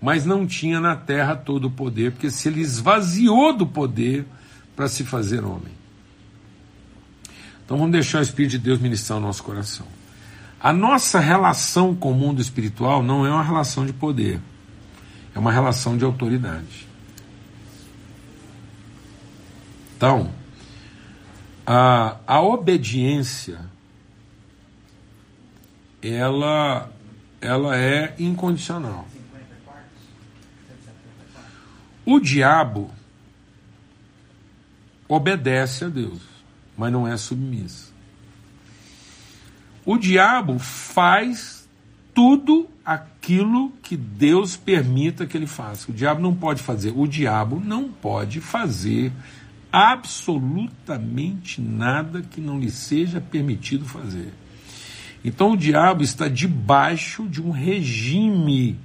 mas 0.00 0.24
não 0.26 0.46
tinha 0.46 0.80
na 0.80 0.96
terra 0.96 1.34
todo 1.34 1.66
o 1.66 1.70
poder, 1.70 2.12
porque 2.12 2.30
se 2.30 2.48
ele 2.48 2.60
esvaziou 2.60 3.56
do 3.56 3.66
poder 3.66 4.26
para 4.76 4.88
se 4.88 5.04
fazer 5.04 5.44
homem. 5.44 5.79
Então 7.70 7.78
vamos 7.78 7.92
deixar 7.92 8.18
o 8.18 8.22
Espírito 8.22 8.50
de 8.50 8.58
Deus 8.58 8.80
ministrar 8.80 9.16
o 9.16 9.22
nosso 9.22 9.44
coração. 9.44 9.86
A 10.58 10.72
nossa 10.72 11.20
relação 11.20 11.94
com 11.94 12.10
o 12.10 12.14
mundo 12.16 12.42
espiritual 12.42 13.00
não 13.00 13.24
é 13.24 13.30
uma 13.30 13.44
relação 13.44 13.86
de 13.86 13.92
poder, 13.92 14.40
é 15.32 15.38
uma 15.38 15.52
relação 15.52 15.96
de 15.96 16.04
autoridade. 16.04 16.88
Então, 19.96 20.32
a, 21.64 22.16
a 22.26 22.42
obediência 22.42 23.60
ela, 26.02 26.90
ela 27.40 27.76
é 27.76 28.16
incondicional. 28.18 29.06
O 32.04 32.18
diabo 32.18 32.90
obedece 35.06 35.84
a 35.84 35.88
Deus, 35.88 36.29
mas 36.80 36.90
não 36.90 37.06
é 37.06 37.14
submisso. 37.14 37.92
O 39.84 39.98
diabo 39.98 40.58
faz 40.58 41.68
tudo 42.14 42.70
aquilo 42.82 43.70
que 43.82 43.98
Deus 43.98 44.56
permita 44.56 45.26
que 45.26 45.36
ele 45.36 45.46
faça. 45.46 45.90
O 45.90 45.94
diabo 45.94 46.22
não 46.22 46.34
pode 46.34 46.62
fazer. 46.62 46.94
O 46.96 47.06
diabo 47.06 47.60
não 47.62 47.90
pode 47.90 48.40
fazer 48.40 49.12
absolutamente 49.70 51.60
nada 51.60 52.22
que 52.22 52.40
não 52.40 52.58
lhe 52.58 52.70
seja 52.70 53.20
permitido 53.20 53.84
fazer. 53.84 54.32
Então 55.22 55.52
o 55.52 55.56
diabo 55.58 56.02
está 56.02 56.28
debaixo 56.28 57.28
de 57.28 57.42
um 57.42 57.50
regime 57.50 58.78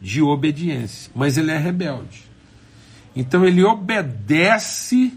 de 0.00 0.22
obediência, 0.22 1.12
mas 1.14 1.36
ele 1.36 1.50
é 1.50 1.58
rebelde. 1.58 2.24
Então 3.14 3.44
ele 3.44 3.62
obedece 3.62 5.12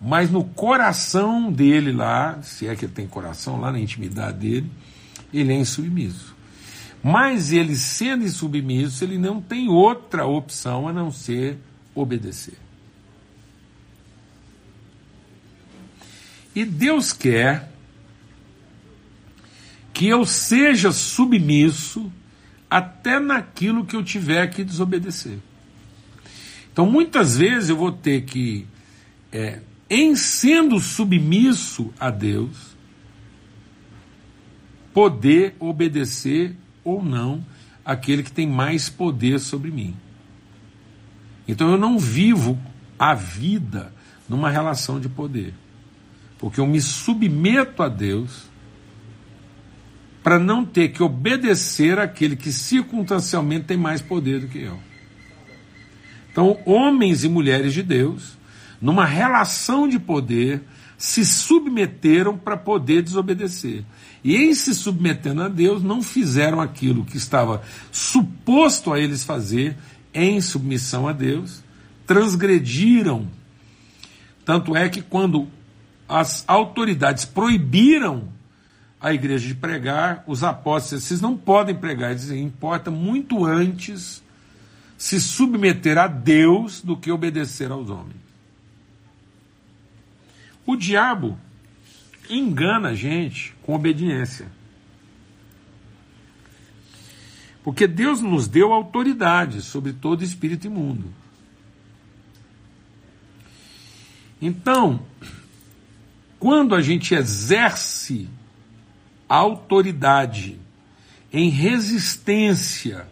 mas 0.00 0.30
no 0.30 0.44
coração 0.44 1.50
dele 1.50 1.92
lá, 1.92 2.40
se 2.42 2.66
é 2.66 2.76
que 2.76 2.84
ele 2.84 2.92
tem 2.92 3.06
coração, 3.06 3.60
lá 3.60 3.72
na 3.72 3.80
intimidade 3.80 4.38
dele, 4.38 4.70
ele 5.32 5.52
é 5.52 5.56
insubmisso. 5.56 6.36
Mas 7.02 7.52
ele 7.52 7.76
sendo 7.76 8.24
insubmisso, 8.24 9.04
ele 9.04 9.16
não 9.16 9.40
tem 9.40 9.68
outra 9.68 10.26
opção 10.26 10.88
a 10.88 10.92
não 10.92 11.10
ser 11.10 11.58
obedecer. 11.94 12.58
E 16.54 16.64
Deus 16.64 17.12
quer 17.12 17.70
que 19.92 20.08
eu 20.08 20.26
seja 20.26 20.92
submisso 20.92 22.12
até 22.68 23.18
naquilo 23.18 23.84
que 23.84 23.96
eu 23.96 24.04
tiver 24.04 24.46
que 24.48 24.64
desobedecer. 24.64 25.38
Então, 26.72 26.84
muitas 26.84 27.36
vezes 27.38 27.70
eu 27.70 27.76
vou 27.76 27.92
ter 27.92 28.22
que 28.24 28.66
é, 29.32 29.60
em 29.88 30.16
sendo 30.16 30.80
submisso 30.80 31.92
a 31.98 32.10
Deus, 32.10 32.76
poder 34.92 35.54
obedecer 35.60 36.56
ou 36.82 37.02
não 37.02 37.44
aquele 37.84 38.22
que 38.22 38.32
tem 38.32 38.46
mais 38.46 38.88
poder 38.88 39.38
sobre 39.38 39.70
mim. 39.70 39.94
Então 41.46 41.70
eu 41.70 41.78
não 41.78 41.98
vivo 41.98 42.58
a 42.98 43.14
vida 43.14 43.92
numa 44.28 44.50
relação 44.50 44.98
de 44.98 45.08
poder, 45.08 45.54
porque 46.38 46.58
eu 46.58 46.66
me 46.66 46.80
submeto 46.80 47.82
a 47.82 47.88
Deus 47.88 48.50
para 50.26 50.40
não 50.40 50.64
ter 50.64 50.88
que 50.88 51.04
obedecer 51.04 52.00
aquele 52.00 52.34
que 52.34 52.50
circunstancialmente 52.50 53.66
tem 53.66 53.76
mais 53.76 54.02
poder 54.02 54.40
do 54.40 54.48
que 54.48 54.58
eu. 54.58 54.76
Então, 56.32 56.58
homens 56.66 57.22
e 57.22 57.28
mulheres 57.28 57.72
de 57.72 57.82
Deus 57.82 58.35
numa 58.80 59.04
relação 59.04 59.88
de 59.88 59.98
poder, 59.98 60.62
se 60.98 61.24
submeteram 61.24 62.38
para 62.38 62.56
poder 62.56 63.02
desobedecer. 63.02 63.84
E 64.24 64.36
em 64.36 64.54
se 64.54 64.74
submetendo 64.74 65.42
a 65.42 65.48
Deus, 65.48 65.82
não 65.82 66.02
fizeram 66.02 66.60
aquilo 66.60 67.04
que 67.04 67.16
estava 67.16 67.62
suposto 67.92 68.92
a 68.92 68.98
eles 68.98 69.22
fazer 69.22 69.76
em 70.12 70.40
submissão 70.40 71.06
a 71.06 71.12
Deus, 71.12 71.62
transgrediram. 72.06 73.28
Tanto 74.44 74.74
é 74.74 74.88
que 74.88 75.02
quando 75.02 75.48
as 76.08 76.44
autoridades 76.46 77.24
proibiram 77.24 78.28
a 79.00 79.12
igreja 79.12 79.46
de 79.46 79.54
pregar, 79.54 80.24
os 80.26 80.42
apóstolos, 80.42 81.04
vocês 81.04 81.20
não 81.20 81.36
podem 81.36 81.74
pregar, 81.74 82.14
dizem, 82.14 82.42
importa 82.42 82.90
muito 82.90 83.44
antes 83.44 84.22
se 84.96 85.20
submeter 85.20 85.98
a 85.98 86.06
Deus 86.06 86.80
do 86.80 86.96
que 86.96 87.12
obedecer 87.12 87.70
aos 87.70 87.90
homens. 87.90 88.25
O 90.66 90.74
diabo 90.74 91.38
engana 92.28 92.88
a 92.88 92.94
gente 92.94 93.54
com 93.62 93.74
obediência. 93.74 94.50
Porque 97.62 97.86
Deus 97.86 98.20
nos 98.20 98.48
deu 98.48 98.72
autoridade 98.72 99.62
sobre 99.62 99.92
todo 99.92 100.24
espírito 100.24 100.66
imundo. 100.66 101.12
Então, 104.42 105.00
quando 106.38 106.74
a 106.74 106.82
gente 106.82 107.14
exerce 107.14 108.28
autoridade 109.28 110.58
em 111.32 111.48
resistência 111.48 113.08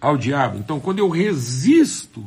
ao 0.00 0.16
diabo, 0.16 0.58
então 0.58 0.78
quando 0.78 1.00
eu 1.00 1.08
resisto 1.08 2.24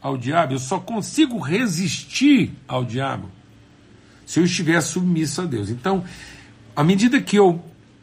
ao 0.00 0.16
diabo, 0.16 0.54
eu 0.54 0.58
só 0.58 0.80
consigo 0.80 1.38
resistir 1.38 2.52
ao 2.66 2.84
diabo 2.84 3.30
se 4.30 4.38
eu 4.38 4.44
estiver 4.44 4.80
submisso 4.80 5.42
a 5.42 5.44
Deus. 5.44 5.70
Então, 5.70 6.04
à 6.76 6.84
medida 6.84 7.20
que 7.20 7.34
eu 7.34 7.60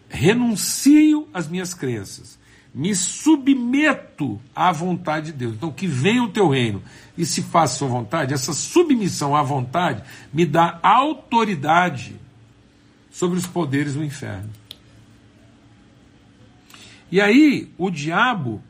renuncio 0.10 1.26
às 1.34 1.48
minhas 1.48 1.74
crenças, 1.74 2.38
me 2.76 2.94
submeto 2.94 4.38
à 4.54 4.74
vontade 4.74 5.28
de 5.28 5.38
Deus. 5.38 5.54
Então, 5.54 5.72
que 5.72 5.88
venha 5.88 6.22
o 6.22 6.28
teu 6.28 6.50
reino 6.50 6.84
e 7.18 7.26
se 7.26 7.42
faça 7.42 7.76
a 7.76 7.78
sua 7.78 7.88
vontade, 7.88 8.34
essa 8.34 8.52
submissão 8.52 9.38
à 9.38 9.42
vontade 9.42 10.04
me 10.34 10.46
dá 10.46 10.78
autoridade 10.84 12.14
sobre 13.10 13.40
os 13.40 13.48
poderes 13.48 13.94
do 13.94 14.04
inferno. 14.04 14.50
E 17.10 17.22
aí, 17.22 17.72
o 17.78 17.90
diabo, 17.90 18.62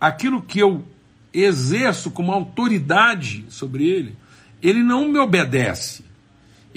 aquilo 0.00 0.40
que 0.40 0.60
eu 0.60 0.86
exerço 1.34 2.08
como 2.08 2.30
autoridade 2.30 3.46
sobre 3.48 3.84
ele, 3.84 4.16
ele 4.62 4.84
não 4.84 5.08
me 5.08 5.18
obedece 5.18 6.06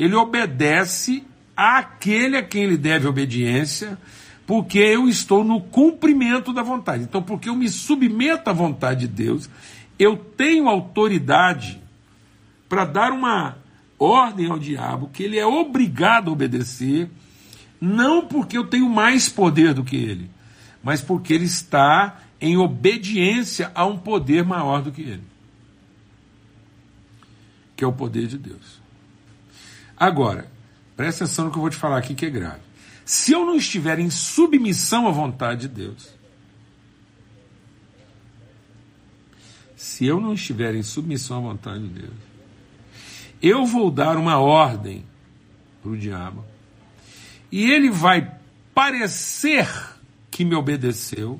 ele 0.02 0.16
obedece 0.16 1.24
àquele 1.56 2.36
a 2.36 2.42
quem 2.42 2.64
ele 2.64 2.76
deve 2.76 3.08
obediência, 3.08 4.00
porque 4.48 4.80
eu 4.80 5.08
estou 5.08 5.44
no 5.44 5.62
cumprimento 5.62 6.52
da 6.52 6.64
vontade. 6.64 7.04
Então, 7.04 7.22
porque 7.22 7.48
eu 7.48 7.56
me 7.56 7.70
submeto 7.70 8.50
à 8.50 8.54
vontade 8.54 9.02
de 9.02 9.08
Deus, 9.10 9.48
eu 10.00 10.18
tenho 10.18 10.68
autoridade 10.68 11.80
para 12.68 12.84
dar 12.84 13.12
uma 13.12 13.58
ordem 14.00 14.50
ao 14.50 14.58
diabo 14.58 15.12
que 15.14 15.22
ele 15.22 15.38
é 15.38 15.46
obrigado 15.46 16.30
a 16.30 16.34
obedecer, 16.34 17.08
não 17.80 18.26
porque 18.26 18.58
eu 18.58 18.66
tenho 18.66 18.90
mais 18.90 19.30
poder 19.30 19.72
do 19.76 19.84
que 19.84 19.98
ele, 19.98 20.32
mas 20.84 21.00
porque 21.00 21.32
ele 21.32 21.46
está 21.46 22.22
em 22.40 22.58
obediência 22.58 23.72
a 23.76 23.86
um 23.86 24.00
poder 24.00 24.44
maior 24.44 24.82
do 24.82 24.92
que 24.92 25.04
ele, 25.04 25.24
que 27.76 27.84
é 27.84 27.88
o 27.88 27.94
poder 27.94 28.26
de 28.26 28.40
Deus. 28.40 28.81
Agora, 30.02 30.52
presta 30.98 31.26
atenção 31.26 31.46
no 31.46 31.52
que 31.52 31.58
eu 31.58 31.62
vou 31.62 31.70
te 31.70 31.78
falar 31.78 32.00
aqui 32.00 32.16
que 32.16 32.26
é 32.26 32.30
grave. 32.32 32.62
Se 33.06 33.34
eu 33.34 33.46
não 33.46 33.56
estiver 33.56 34.00
em 34.00 34.10
submissão 34.10 35.08
à 35.08 35.12
vontade 35.12 35.68
de 35.68 35.76
Deus, 35.76 36.10
se 39.76 40.08
eu 40.08 40.20
não 40.20 40.34
estiver 40.34 40.74
em 40.74 40.82
submissão 40.82 41.38
à 41.38 41.42
vontade 41.52 41.88
de 41.88 42.02
Deus, 42.02 42.16
eu 43.44 43.64
vou 43.64 43.92
dar 43.92 44.18
uma 44.18 44.40
ordem 44.40 45.06
para 45.84 45.92
o 45.92 45.98
diabo, 45.98 46.44
e 47.52 47.70
ele 47.70 47.92
vai 47.92 48.40
parecer 48.74 49.70
que 50.32 50.44
me 50.44 50.56
obedeceu, 50.56 51.40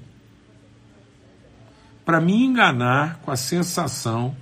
para 2.06 2.22
me 2.22 2.46
enganar 2.46 3.22
com 3.24 3.32
a 3.32 3.36
sensação 3.36 4.38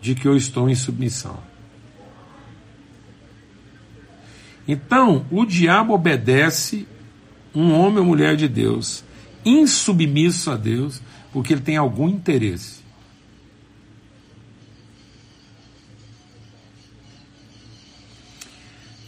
de 0.00 0.14
que 0.14 0.26
eu 0.26 0.34
estou 0.34 0.70
em 0.70 0.74
submissão. 0.74 1.38
Então, 4.66 5.24
o 5.30 5.44
diabo 5.44 5.94
obedece 5.94 6.86
um 7.54 7.72
homem 7.72 7.98
ou 7.98 8.04
mulher 8.04 8.36
de 8.36 8.48
Deus, 8.48 9.04
insubmisso 9.44 10.50
a 10.50 10.56
Deus, 10.56 11.00
porque 11.32 11.54
ele 11.54 11.62
tem 11.62 11.76
algum 11.76 12.08
interesse. 12.08 12.84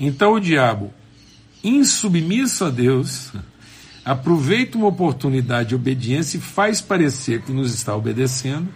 Então 0.00 0.34
o 0.34 0.40
diabo, 0.40 0.92
insubmisso 1.62 2.64
a 2.64 2.70
Deus, 2.70 3.32
aproveita 4.04 4.78
uma 4.78 4.86
oportunidade 4.86 5.70
de 5.70 5.74
obediência 5.74 6.38
e 6.38 6.40
faz 6.40 6.80
parecer 6.80 7.42
que 7.42 7.52
nos 7.52 7.74
está 7.74 7.94
obedecendo, 7.96 8.68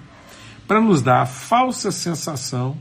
para 0.67 0.81
nos 0.81 1.01
dar 1.01 1.23
a 1.23 1.27
falsa 1.27 1.93
sensação 1.93 2.77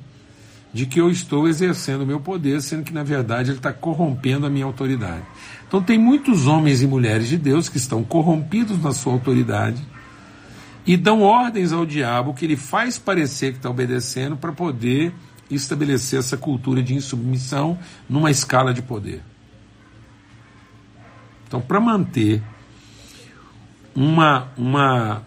de 0.73 0.85
que 0.85 0.99
eu 0.99 1.09
estou 1.09 1.47
exercendo 1.47 2.01
o 2.01 2.07
meu 2.07 2.19
poder, 2.19 2.61
sendo 2.61 2.83
que 2.83 2.93
na 2.93 3.03
verdade 3.03 3.51
ele 3.51 3.57
está 3.57 3.73
corrompendo 3.73 4.45
a 4.45 4.49
minha 4.49 4.65
autoridade. 4.65 5.23
Então 5.67 5.81
tem 5.81 5.97
muitos 5.97 6.47
homens 6.47 6.81
e 6.81 6.87
mulheres 6.87 7.27
de 7.27 7.37
Deus 7.37 7.67
que 7.67 7.77
estão 7.77 8.03
corrompidos 8.03 8.81
na 8.81 8.93
sua 8.93 9.13
autoridade 9.13 9.81
e 10.85 10.97
dão 10.97 11.21
ordens 11.21 11.71
ao 11.71 11.85
diabo 11.85 12.33
que 12.33 12.45
ele 12.45 12.55
faz 12.55 12.97
parecer 12.97 13.51
que 13.51 13.57
está 13.57 13.69
obedecendo 13.69 14.37
para 14.37 14.51
poder 14.51 15.13
estabelecer 15.49 16.19
essa 16.19 16.37
cultura 16.37 16.81
de 16.81 16.93
insubmissão 16.93 17.77
numa 18.09 18.31
escala 18.31 18.73
de 18.73 18.81
poder. 18.81 19.21
Então, 21.47 21.59
para 21.59 21.81
manter 21.81 22.41
uma, 23.93 24.47
uma, 24.57 25.23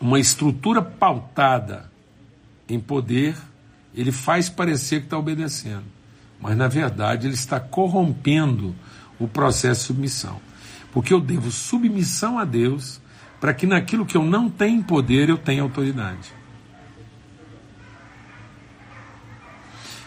uma 0.00 0.18
estrutura 0.18 0.82
pautada 0.82 1.90
em 2.68 2.80
poder, 2.80 3.36
ele 3.94 4.12
faz 4.12 4.48
parecer 4.48 5.00
que 5.00 5.06
está 5.06 5.18
obedecendo, 5.18 5.84
mas 6.40 6.56
na 6.56 6.68
verdade 6.68 7.26
ele 7.26 7.34
está 7.34 7.58
corrompendo 7.58 8.74
o 9.18 9.26
processo 9.26 9.80
de 9.80 9.86
submissão. 9.86 10.40
Porque 10.92 11.12
eu 11.12 11.20
devo 11.20 11.50
submissão 11.50 12.38
a 12.38 12.44
Deus 12.44 13.00
para 13.40 13.54
que 13.54 13.66
naquilo 13.66 14.06
que 14.06 14.16
eu 14.16 14.24
não 14.24 14.48
tenho 14.48 14.82
poder 14.82 15.28
eu 15.28 15.38
tenha 15.38 15.62
autoridade. 15.62 16.32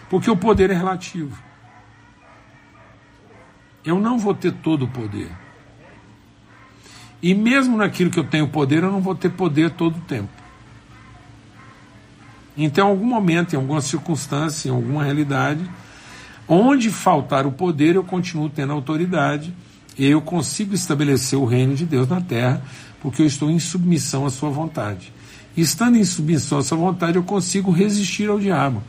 Porque 0.10 0.30
o 0.30 0.36
poder 0.36 0.70
é 0.70 0.74
relativo. 0.74 1.42
Eu 3.84 4.00
não 4.00 4.20
vou 4.20 4.34
ter 4.34 4.52
todo 4.52 4.84
o 4.84 4.88
poder. 4.88 5.32
E 7.22 7.34
mesmo 7.34 7.78
naquilo 7.78 8.10
que 8.10 8.20
eu 8.20 8.28
tenho 8.28 8.48
poder, 8.48 8.84
eu 8.84 8.92
não 8.92 9.00
vou 9.00 9.16
ter 9.16 9.30
poder 9.30 9.72
todo 9.72 9.98
o 9.98 10.02
tempo. 10.02 10.41
Então, 12.64 12.88
em 12.88 12.92
algum 12.92 13.06
momento, 13.06 13.54
em 13.54 13.56
alguma 13.58 13.82
circunstância, 13.82 14.70
em 14.70 14.72
alguma 14.72 15.04
realidade, 15.04 15.68
onde 16.48 16.92
faltar 16.92 17.48
o 17.48 17.52
poder, 17.52 17.96
eu 17.96 18.04
continuo 18.04 18.50
tendo 18.50 18.72
autoridade 18.72 19.52
e 19.98 20.06
eu 20.06 20.22
consigo 20.22 20.76
estabelecer 20.76 21.40
o 21.40 21.46
reino 21.46 21.74
de 21.74 21.86
Deus 21.86 22.08
na 22.08 22.22
terra, 22.22 22.62
porque 23.02 23.22
eu 23.22 23.26
estou 23.26 23.50
em 23.50 23.60
submissão 23.60 24.28
à 24.28 24.30
sua 24.30 24.52
vontade. 24.52 25.12
Estando 25.58 25.98
em 25.98 26.04
submissão 26.04 26.60
à 26.60 26.64
sua 26.64 26.78
vontade, 26.78 27.18
eu 27.18 27.24
consigo 27.24 27.72
resistir 27.72 28.30
ao 28.30 28.40
diabo. 28.40 28.84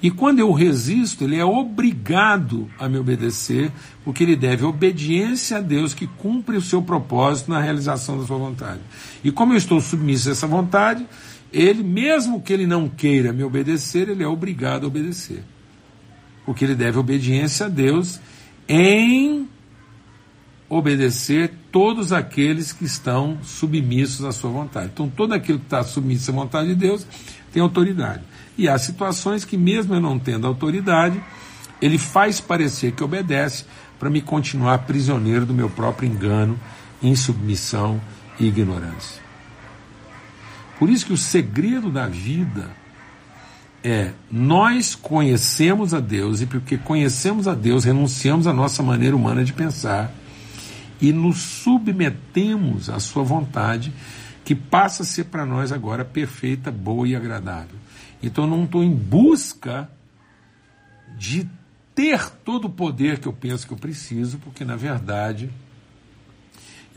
E 0.00 0.10
quando 0.10 0.38
eu 0.38 0.52
resisto, 0.52 1.24
ele 1.24 1.36
é 1.36 1.44
obrigado 1.44 2.70
a 2.78 2.88
me 2.88 2.98
obedecer, 2.98 3.70
porque 4.04 4.22
ele 4.22 4.36
deve 4.36 4.64
obediência 4.64 5.58
a 5.58 5.60
Deus 5.60 5.92
que 5.92 6.06
cumpre 6.06 6.56
o 6.56 6.62
seu 6.62 6.80
propósito 6.80 7.50
na 7.50 7.60
realização 7.60 8.18
da 8.18 8.24
sua 8.24 8.38
vontade. 8.38 8.80
E 9.22 9.30
como 9.30 9.52
eu 9.52 9.58
estou 9.58 9.80
submisso 9.80 10.28
a 10.28 10.32
essa 10.32 10.46
vontade, 10.46 11.04
ele, 11.52 11.82
mesmo 11.82 12.42
que 12.42 12.52
ele 12.52 12.66
não 12.66 12.88
queira 12.88 13.32
me 13.32 13.42
obedecer, 13.42 14.08
ele 14.08 14.22
é 14.22 14.28
obrigado 14.28 14.84
a 14.84 14.86
obedecer. 14.88 15.42
Porque 16.44 16.64
ele 16.64 16.74
deve 16.74 16.98
obediência 16.98 17.66
a 17.66 17.68
Deus 17.68 18.20
em 18.68 19.48
obedecer 20.68 21.50
todos 21.72 22.12
aqueles 22.12 22.72
que 22.72 22.84
estão 22.84 23.38
submissos 23.42 24.24
à 24.24 24.32
sua 24.32 24.50
vontade. 24.50 24.90
Então, 24.92 25.08
todo 25.08 25.32
aquele 25.32 25.58
que 25.58 25.64
está 25.64 25.82
submisso 25.82 26.30
à 26.30 26.34
vontade 26.34 26.68
de 26.68 26.74
Deus 26.74 27.06
tem 27.52 27.62
autoridade. 27.62 28.22
E 28.56 28.68
há 28.68 28.76
situações 28.76 29.44
que, 29.44 29.56
mesmo 29.56 29.94
eu 29.94 30.00
não 30.00 30.18
tendo 30.18 30.46
autoridade, 30.46 31.22
ele 31.80 31.96
faz 31.96 32.40
parecer 32.40 32.92
que 32.92 33.02
obedece 33.02 33.64
para 33.98 34.10
me 34.10 34.20
continuar 34.20 34.78
prisioneiro 34.78 35.46
do 35.46 35.54
meu 35.54 35.70
próprio 35.70 36.08
engano, 36.08 36.58
insubmissão 37.02 38.00
e 38.38 38.46
ignorância. 38.46 39.27
Por 40.78 40.88
isso 40.88 41.06
que 41.06 41.12
o 41.12 41.16
segredo 41.16 41.90
da 41.90 42.06
vida 42.06 42.70
é 43.82 44.12
nós 44.30 44.94
conhecemos 44.94 45.94
a 45.94 46.00
Deus 46.00 46.40
e 46.40 46.46
porque 46.46 46.76
conhecemos 46.76 47.48
a 47.48 47.54
Deus, 47.54 47.84
renunciamos 47.84 48.46
à 48.46 48.52
nossa 48.52 48.82
maneira 48.82 49.16
humana 49.16 49.44
de 49.44 49.52
pensar 49.52 50.12
e 51.00 51.12
nos 51.12 51.38
submetemos 51.38 52.90
à 52.90 52.98
sua 52.98 53.22
vontade, 53.22 53.92
que 54.44 54.54
passa 54.54 55.02
a 55.02 55.06
ser 55.06 55.24
para 55.24 55.46
nós 55.46 55.72
agora 55.72 56.04
perfeita, 56.04 56.70
boa 56.70 57.06
e 57.06 57.14
agradável. 57.14 57.76
Então 58.22 58.44
eu 58.44 58.50
não 58.50 58.64
estou 58.64 58.82
em 58.82 58.94
busca 58.94 59.90
de 61.16 61.48
ter 61.94 62.30
todo 62.44 62.66
o 62.66 62.70
poder 62.70 63.18
que 63.18 63.28
eu 63.28 63.32
penso 63.32 63.66
que 63.66 63.72
eu 63.72 63.76
preciso, 63.76 64.38
porque 64.38 64.64
na 64.64 64.76
verdade 64.76 65.50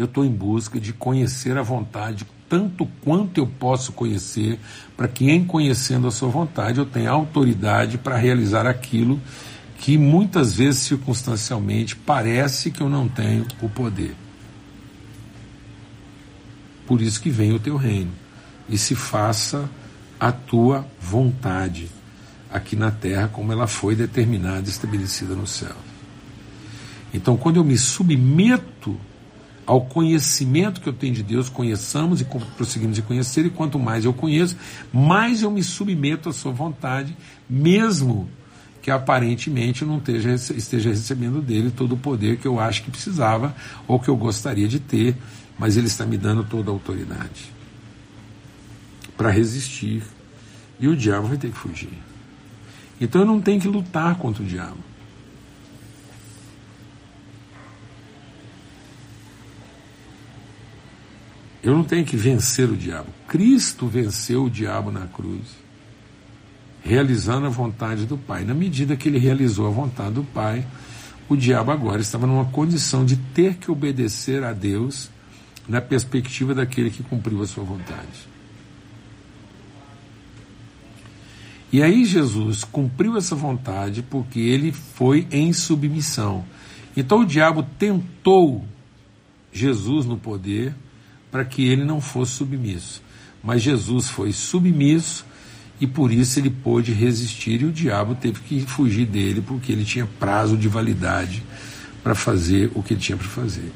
eu 0.01 0.05
estou 0.05 0.25
em 0.25 0.31
busca 0.31 0.79
de 0.79 0.93
conhecer 0.93 1.57
a 1.57 1.61
vontade 1.61 2.25
tanto 2.49 2.85
quanto 3.01 3.37
eu 3.37 3.47
posso 3.47 3.93
conhecer, 3.93 4.59
para 4.97 5.07
que 5.07 5.29
em 5.29 5.45
conhecendo 5.45 6.05
a 6.05 6.11
sua 6.11 6.27
vontade 6.27 6.79
eu 6.79 6.85
tenha 6.85 7.09
autoridade 7.09 7.97
para 7.97 8.17
realizar 8.17 8.67
aquilo 8.67 9.21
que 9.77 9.97
muitas 9.97 10.57
vezes 10.57 10.81
circunstancialmente 10.81 11.95
parece 11.95 12.69
que 12.69 12.81
eu 12.81 12.89
não 12.89 13.07
tenho 13.07 13.47
o 13.61 13.69
poder. 13.69 14.13
Por 16.85 17.01
isso 17.01 17.21
que 17.21 17.29
vem 17.29 17.53
o 17.53 17.59
teu 17.59 17.77
reino 17.77 18.11
e 18.67 18.77
se 18.77 18.95
faça 18.95 19.69
a 20.19 20.31
tua 20.31 20.85
vontade 20.99 21.89
aqui 22.51 22.75
na 22.75 22.91
terra 22.91 23.29
como 23.29 23.53
ela 23.53 23.65
foi 23.65 23.95
determinada 23.95 24.67
e 24.67 24.69
estabelecida 24.69 25.35
no 25.35 25.47
céu. 25.47 25.75
Então, 27.13 27.37
quando 27.37 27.57
eu 27.57 27.63
me 27.63 27.77
submeto 27.77 28.99
ao 29.71 29.79
conhecimento 29.79 30.81
que 30.81 30.89
eu 30.89 30.91
tenho 30.91 31.13
de 31.13 31.23
Deus, 31.23 31.47
conheçamos 31.47 32.19
e 32.19 32.25
prosseguimos 32.25 32.99
em 32.99 33.01
conhecer, 33.01 33.45
e 33.45 33.49
quanto 33.49 33.79
mais 33.79 34.03
eu 34.03 34.11
conheço, 34.11 34.57
mais 34.91 35.43
eu 35.43 35.49
me 35.49 35.63
submeto 35.63 36.27
à 36.27 36.33
sua 36.33 36.51
vontade, 36.51 37.15
mesmo 37.49 38.29
que 38.81 38.91
aparentemente 38.91 39.85
não 39.85 39.97
esteja, 39.97 40.33
esteja 40.33 40.89
recebendo 40.89 41.41
dele 41.41 41.71
todo 41.71 41.95
o 41.95 41.97
poder 41.97 42.35
que 42.35 42.45
eu 42.45 42.59
acho 42.59 42.83
que 42.83 42.91
precisava 42.91 43.55
ou 43.87 43.97
que 43.97 44.09
eu 44.09 44.17
gostaria 44.17 44.67
de 44.67 44.77
ter, 44.77 45.15
mas 45.57 45.77
ele 45.77 45.87
está 45.87 46.05
me 46.05 46.17
dando 46.17 46.43
toda 46.43 46.69
a 46.69 46.73
autoridade 46.73 47.53
para 49.15 49.29
resistir 49.29 50.03
e 50.81 50.87
o 50.89 50.97
diabo 50.97 51.29
vai 51.29 51.37
ter 51.37 51.49
que 51.49 51.57
fugir. 51.57 51.97
Então 52.99 53.21
eu 53.21 53.27
não 53.27 53.39
tenho 53.39 53.61
que 53.61 53.69
lutar 53.69 54.15
contra 54.15 54.43
o 54.43 54.45
diabo. 54.45 54.90
Eu 61.63 61.75
não 61.75 61.83
tenho 61.83 62.05
que 62.05 62.17
vencer 62.17 62.69
o 62.69 62.75
diabo. 62.75 63.09
Cristo 63.27 63.87
venceu 63.87 64.45
o 64.45 64.49
diabo 64.49 64.91
na 64.91 65.05
cruz, 65.07 65.47
realizando 66.83 67.45
a 67.45 67.49
vontade 67.49 68.05
do 68.05 68.17
Pai. 68.17 68.43
Na 68.43 68.53
medida 68.53 68.95
que 68.95 69.07
ele 69.07 69.19
realizou 69.19 69.67
a 69.67 69.71
vontade 69.71 70.15
do 70.15 70.23
Pai, 70.23 70.65
o 71.29 71.35
diabo 71.35 71.71
agora 71.71 72.01
estava 72.01 72.25
numa 72.25 72.45
condição 72.45 73.05
de 73.05 73.15
ter 73.15 73.55
que 73.55 73.69
obedecer 73.69 74.43
a 74.43 74.53
Deus 74.53 75.09
na 75.67 75.79
perspectiva 75.79 76.53
daquele 76.55 76.89
que 76.89 77.03
cumpriu 77.03 77.41
a 77.41 77.47
sua 77.47 77.63
vontade. 77.63 78.31
E 81.71 81.81
aí 81.81 82.03
Jesus 82.03 82.65
cumpriu 82.65 83.15
essa 83.15 83.35
vontade 83.35 84.01
porque 84.01 84.39
ele 84.39 84.71
foi 84.73 85.27
em 85.31 85.53
submissão. 85.53 86.43
Então 86.97 87.19
o 87.19 87.25
diabo 87.25 87.63
tentou 87.79 88.65
Jesus 89.53 90.05
no 90.05 90.17
poder 90.17 90.75
para 91.31 91.45
que 91.45 91.65
ele 91.65 91.85
não 91.85 92.01
fosse 92.01 92.33
submisso. 92.33 93.01
Mas 93.43 93.61
Jesus 93.61 94.09
foi 94.09 94.33
submisso 94.33 95.25
e 95.79 95.87
por 95.87 96.11
isso 96.11 96.39
ele 96.39 96.49
pôde 96.49 96.91
resistir 96.91 97.61
e 97.61 97.65
o 97.65 97.71
diabo 97.71 98.13
teve 98.13 98.39
que 98.41 98.61
fugir 98.61 99.05
dele 99.07 99.41
porque 99.41 99.71
ele 99.71 99.83
tinha 99.83 100.05
prazo 100.19 100.55
de 100.55 100.67
validade 100.67 101.41
para 102.03 102.13
fazer 102.13 102.71
o 102.75 102.83
que 102.83 102.93
ele 102.93 103.01
tinha 103.01 103.17
para 103.17 103.27
fazer. 103.27 103.71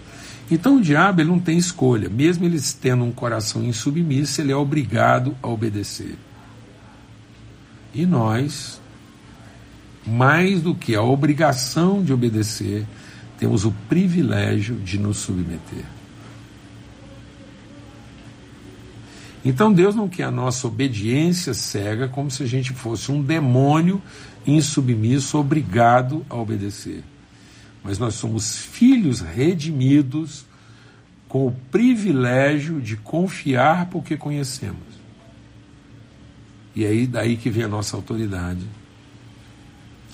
Então 0.52 0.78
o 0.78 0.82
diabo 0.82 1.22
ele 1.22 1.30
não 1.30 1.39
tem 1.39 1.58
escolha, 1.58 2.08
mesmo 2.08 2.46
ele 2.46 2.60
tendo 2.80 3.04
um 3.04 3.12
coração 3.12 3.63
insubmisso, 3.63 4.39
ele 4.39 4.52
é 4.52 4.56
obrigado 4.56 5.36
a 5.41 5.48
obedecer. 5.48 6.15
E 7.94 8.06
nós, 8.06 8.80
mais 10.06 10.62
do 10.62 10.76
que 10.76 10.94
a 10.94 11.02
obrigação 11.02 12.04
de 12.04 12.13
obedecer, 12.13 12.86
temos 13.39 13.65
o 13.65 13.72
privilégio 13.89 14.76
de 14.76 15.00
nos 15.00 15.18
submeter. 15.18 15.95
Então 19.46 19.72
Deus 19.72 19.94
não 19.94 20.10
quer 20.10 20.24
a 20.24 20.32
nossa 20.32 20.68
obediência 20.68 21.54
cega 21.54 22.08
como 22.08 22.32
se 22.32 22.42
a 22.42 22.48
gente 22.48 22.74
fosse 22.74 23.12
um 23.12 23.22
demônio 23.22 24.02
insubmisso, 24.46 25.38
obrigado 25.38 26.26
a 26.28 26.36
obedecer. 26.36 27.04
mas 27.84 28.00
nós 28.00 28.16
somos 28.16 28.58
filhos 28.58 29.22
redimidos 29.22 30.44
com 31.30 31.46
o 31.46 31.52
privilégio 31.70 32.82
de 32.82 32.98
confiar 32.98 33.86
porque 33.92 34.18
conhecemos. 34.18 34.96
E 36.76 36.84
aí 36.84 37.06
daí 37.06 37.38
que 37.38 37.52
vem 37.52 37.66
a 37.66 37.68
nossa 37.68 37.96
autoridade 37.96 38.66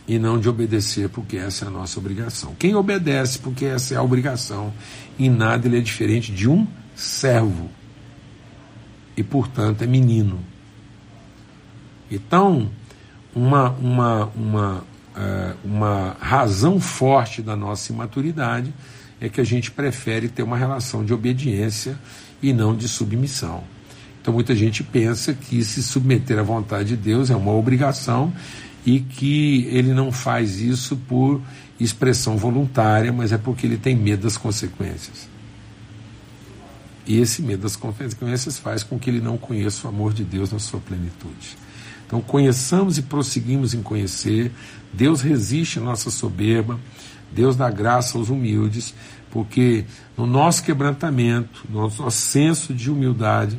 e 0.05 0.19
não 0.19 0.37
de 0.37 0.49
obedecer 0.49 1.07
porque 1.07 1.37
essa 1.37 1.63
é 1.63 1.67
a 1.69 1.71
nossa 1.71 1.97
obrigação. 1.97 2.53
Quem 2.59 2.75
obedece 2.75 3.39
porque 3.39 3.63
essa 3.63 3.93
é 3.93 3.97
a 3.97 4.03
obrigação, 4.03 4.73
em 5.17 5.29
nada 5.29 5.65
ele 5.65 5.77
é 5.77 5.81
diferente 5.81 6.33
de 6.33 6.49
um 6.49 6.67
servo. 6.93 7.69
E 9.21 9.23
portanto 9.23 9.83
é 9.83 9.87
menino. 9.87 10.39
Então, 12.09 12.71
uma, 13.35 13.69
uma, 13.69 14.25
uma, 14.35 14.83
é, 15.15 15.53
uma 15.63 16.17
razão 16.19 16.79
forte 16.79 17.39
da 17.39 17.55
nossa 17.55 17.93
imaturidade 17.93 18.73
é 19.19 19.29
que 19.29 19.39
a 19.39 19.43
gente 19.43 19.69
prefere 19.69 20.27
ter 20.27 20.41
uma 20.41 20.57
relação 20.57 21.05
de 21.05 21.13
obediência 21.13 21.95
e 22.41 22.51
não 22.51 22.75
de 22.75 22.87
submissão. 22.87 23.63
Então 24.19 24.33
muita 24.33 24.55
gente 24.55 24.83
pensa 24.83 25.35
que 25.35 25.63
se 25.63 25.83
submeter 25.83 26.39
à 26.39 26.43
vontade 26.43 26.89
de 26.89 26.97
Deus 26.97 27.29
é 27.29 27.35
uma 27.35 27.51
obrigação 27.51 28.33
e 28.83 29.01
que 29.01 29.67
ele 29.71 29.93
não 29.93 30.11
faz 30.11 30.59
isso 30.59 30.97
por 31.07 31.39
expressão 31.79 32.37
voluntária, 32.37 33.13
mas 33.13 33.31
é 33.31 33.37
porque 33.37 33.67
ele 33.67 33.77
tem 33.77 33.95
medo 33.95 34.23
das 34.23 34.35
consequências. 34.35 35.29
E 37.05 37.19
esse 37.19 37.41
medo 37.41 37.63
das 37.63 37.75
consequências 37.75 38.57
faz 38.57 38.83
com 38.83 38.99
que 38.99 39.09
ele 39.09 39.21
não 39.21 39.37
conheça 39.37 39.87
o 39.87 39.89
amor 39.89 40.13
de 40.13 40.23
Deus 40.23 40.51
na 40.51 40.59
sua 40.59 40.79
plenitude. 40.79 41.57
Então 42.05 42.21
conheçamos 42.21 42.97
e 42.97 43.01
prosseguimos 43.01 43.73
em 43.73 43.81
conhecer. 43.81 44.51
Deus 44.93 45.21
resiste 45.21 45.79
à 45.79 45.81
nossa 45.81 46.11
soberba, 46.11 46.79
Deus 47.31 47.55
dá 47.55 47.69
graça 47.69 48.17
aos 48.17 48.29
humildes, 48.29 48.93
porque 49.31 49.85
no 50.17 50.27
nosso 50.27 50.63
quebrantamento, 50.63 51.63
no 51.69 51.81
nosso 51.81 52.09
senso 52.11 52.73
de 52.73 52.91
humildade, 52.91 53.57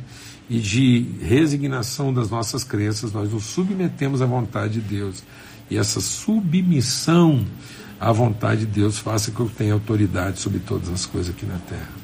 e 0.49 0.59
de 0.59 1.05
resignação 1.21 2.13
das 2.13 2.29
nossas 2.29 2.63
crenças, 2.63 3.11
nós 3.11 3.31
nos 3.31 3.43
submetemos 3.43 4.21
à 4.21 4.25
vontade 4.25 4.73
de 4.73 4.81
Deus. 4.81 5.23
E 5.69 5.77
essa 5.77 6.01
submissão 6.01 7.45
à 7.99 8.11
vontade 8.11 8.61
de 8.61 8.67
Deus 8.67 8.99
faça 8.99 9.31
que 9.31 9.39
eu 9.39 9.49
tenha 9.49 9.73
autoridade 9.73 10.39
sobre 10.39 10.59
todas 10.59 10.89
as 10.89 11.05
coisas 11.05 11.33
aqui 11.33 11.45
na 11.45 11.57
terra. 11.57 12.02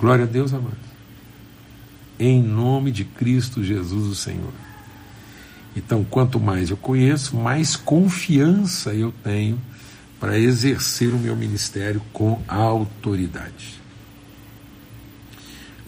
Glória 0.00 0.24
a 0.24 0.28
Deus, 0.28 0.54
amados. 0.54 0.78
Em 2.18 2.42
nome 2.42 2.90
de 2.90 3.04
Cristo 3.04 3.62
Jesus, 3.62 4.06
o 4.06 4.14
Senhor. 4.14 4.52
Então, 5.76 6.02
quanto 6.02 6.40
mais 6.40 6.70
eu 6.70 6.76
conheço, 6.76 7.36
mais 7.36 7.76
confiança 7.76 8.94
eu 8.94 9.12
tenho 9.22 9.60
para 10.18 10.38
exercer 10.38 11.12
o 11.12 11.18
meu 11.18 11.36
ministério 11.36 12.00
com 12.12 12.42
autoridade. 12.48 13.80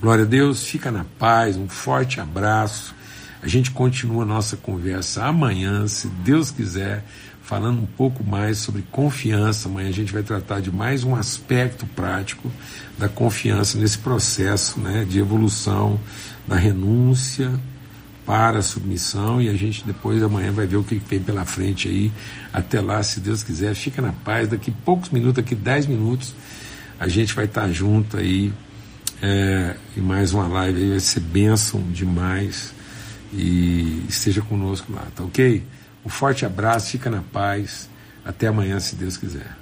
Glória 0.00 0.24
a 0.24 0.28
Deus, 0.28 0.64
fica 0.64 0.90
na 0.90 1.04
paz, 1.18 1.56
um 1.56 1.68
forte 1.68 2.20
abraço. 2.20 2.94
A 3.42 3.48
gente 3.48 3.70
continua 3.70 4.24
a 4.24 4.26
nossa 4.26 4.56
conversa 4.56 5.24
amanhã, 5.24 5.86
se 5.86 6.08
Deus 6.08 6.50
quiser, 6.50 7.04
falando 7.42 7.82
um 7.82 7.86
pouco 7.86 8.24
mais 8.24 8.58
sobre 8.58 8.82
confiança. 8.90 9.68
Amanhã 9.68 9.88
a 9.88 9.92
gente 9.92 10.12
vai 10.12 10.22
tratar 10.22 10.60
de 10.60 10.70
mais 10.70 11.04
um 11.04 11.14
aspecto 11.14 11.86
prático 11.86 12.50
da 12.96 13.08
confiança 13.08 13.78
nesse 13.78 13.98
processo 13.98 14.80
né, 14.80 15.04
de 15.04 15.18
evolução 15.18 15.98
da 16.46 16.56
renúncia 16.56 17.52
para 18.24 18.60
a 18.60 18.62
submissão 18.62 19.42
e 19.42 19.48
a 19.48 19.54
gente 19.54 19.84
depois 19.84 20.22
amanhã 20.22 20.52
vai 20.52 20.66
ver 20.66 20.76
o 20.76 20.84
que 20.84 20.94
vem 20.94 21.20
pela 21.20 21.44
frente 21.44 21.88
aí. 21.88 22.12
Até 22.52 22.80
lá, 22.80 23.02
se 23.02 23.18
Deus 23.18 23.42
quiser, 23.42 23.74
fica 23.74 24.00
na 24.00 24.12
paz. 24.12 24.48
Daqui 24.48 24.70
poucos 24.70 25.10
minutos, 25.10 25.42
daqui 25.42 25.54
dez 25.54 25.86
minutos, 25.86 26.34
a 26.98 27.08
gente 27.08 27.34
vai 27.34 27.46
estar 27.46 27.70
junto 27.72 28.16
aí 28.16 28.52
é, 29.20 29.76
e 29.96 30.00
mais 30.00 30.32
uma 30.32 30.46
live 30.46 30.80
aí 30.80 30.90
vai 30.90 31.00
ser 31.00 31.20
bênção 31.20 31.82
demais. 31.90 32.72
E 33.32 34.04
esteja 34.08 34.42
conosco 34.42 34.92
lá, 34.92 35.06
tá 35.16 35.24
ok? 35.24 35.62
Um 36.04 36.08
forte 36.08 36.44
abraço, 36.44 36.90
fica 36.90 37.10
na 37.10 37.22
paz. 37.32 37.88
Até 38.24 38.46
amanhã, 38.46 38.78
se 38.78 38.94
Deus 38.94 39.16
quiser. 39.16 39.61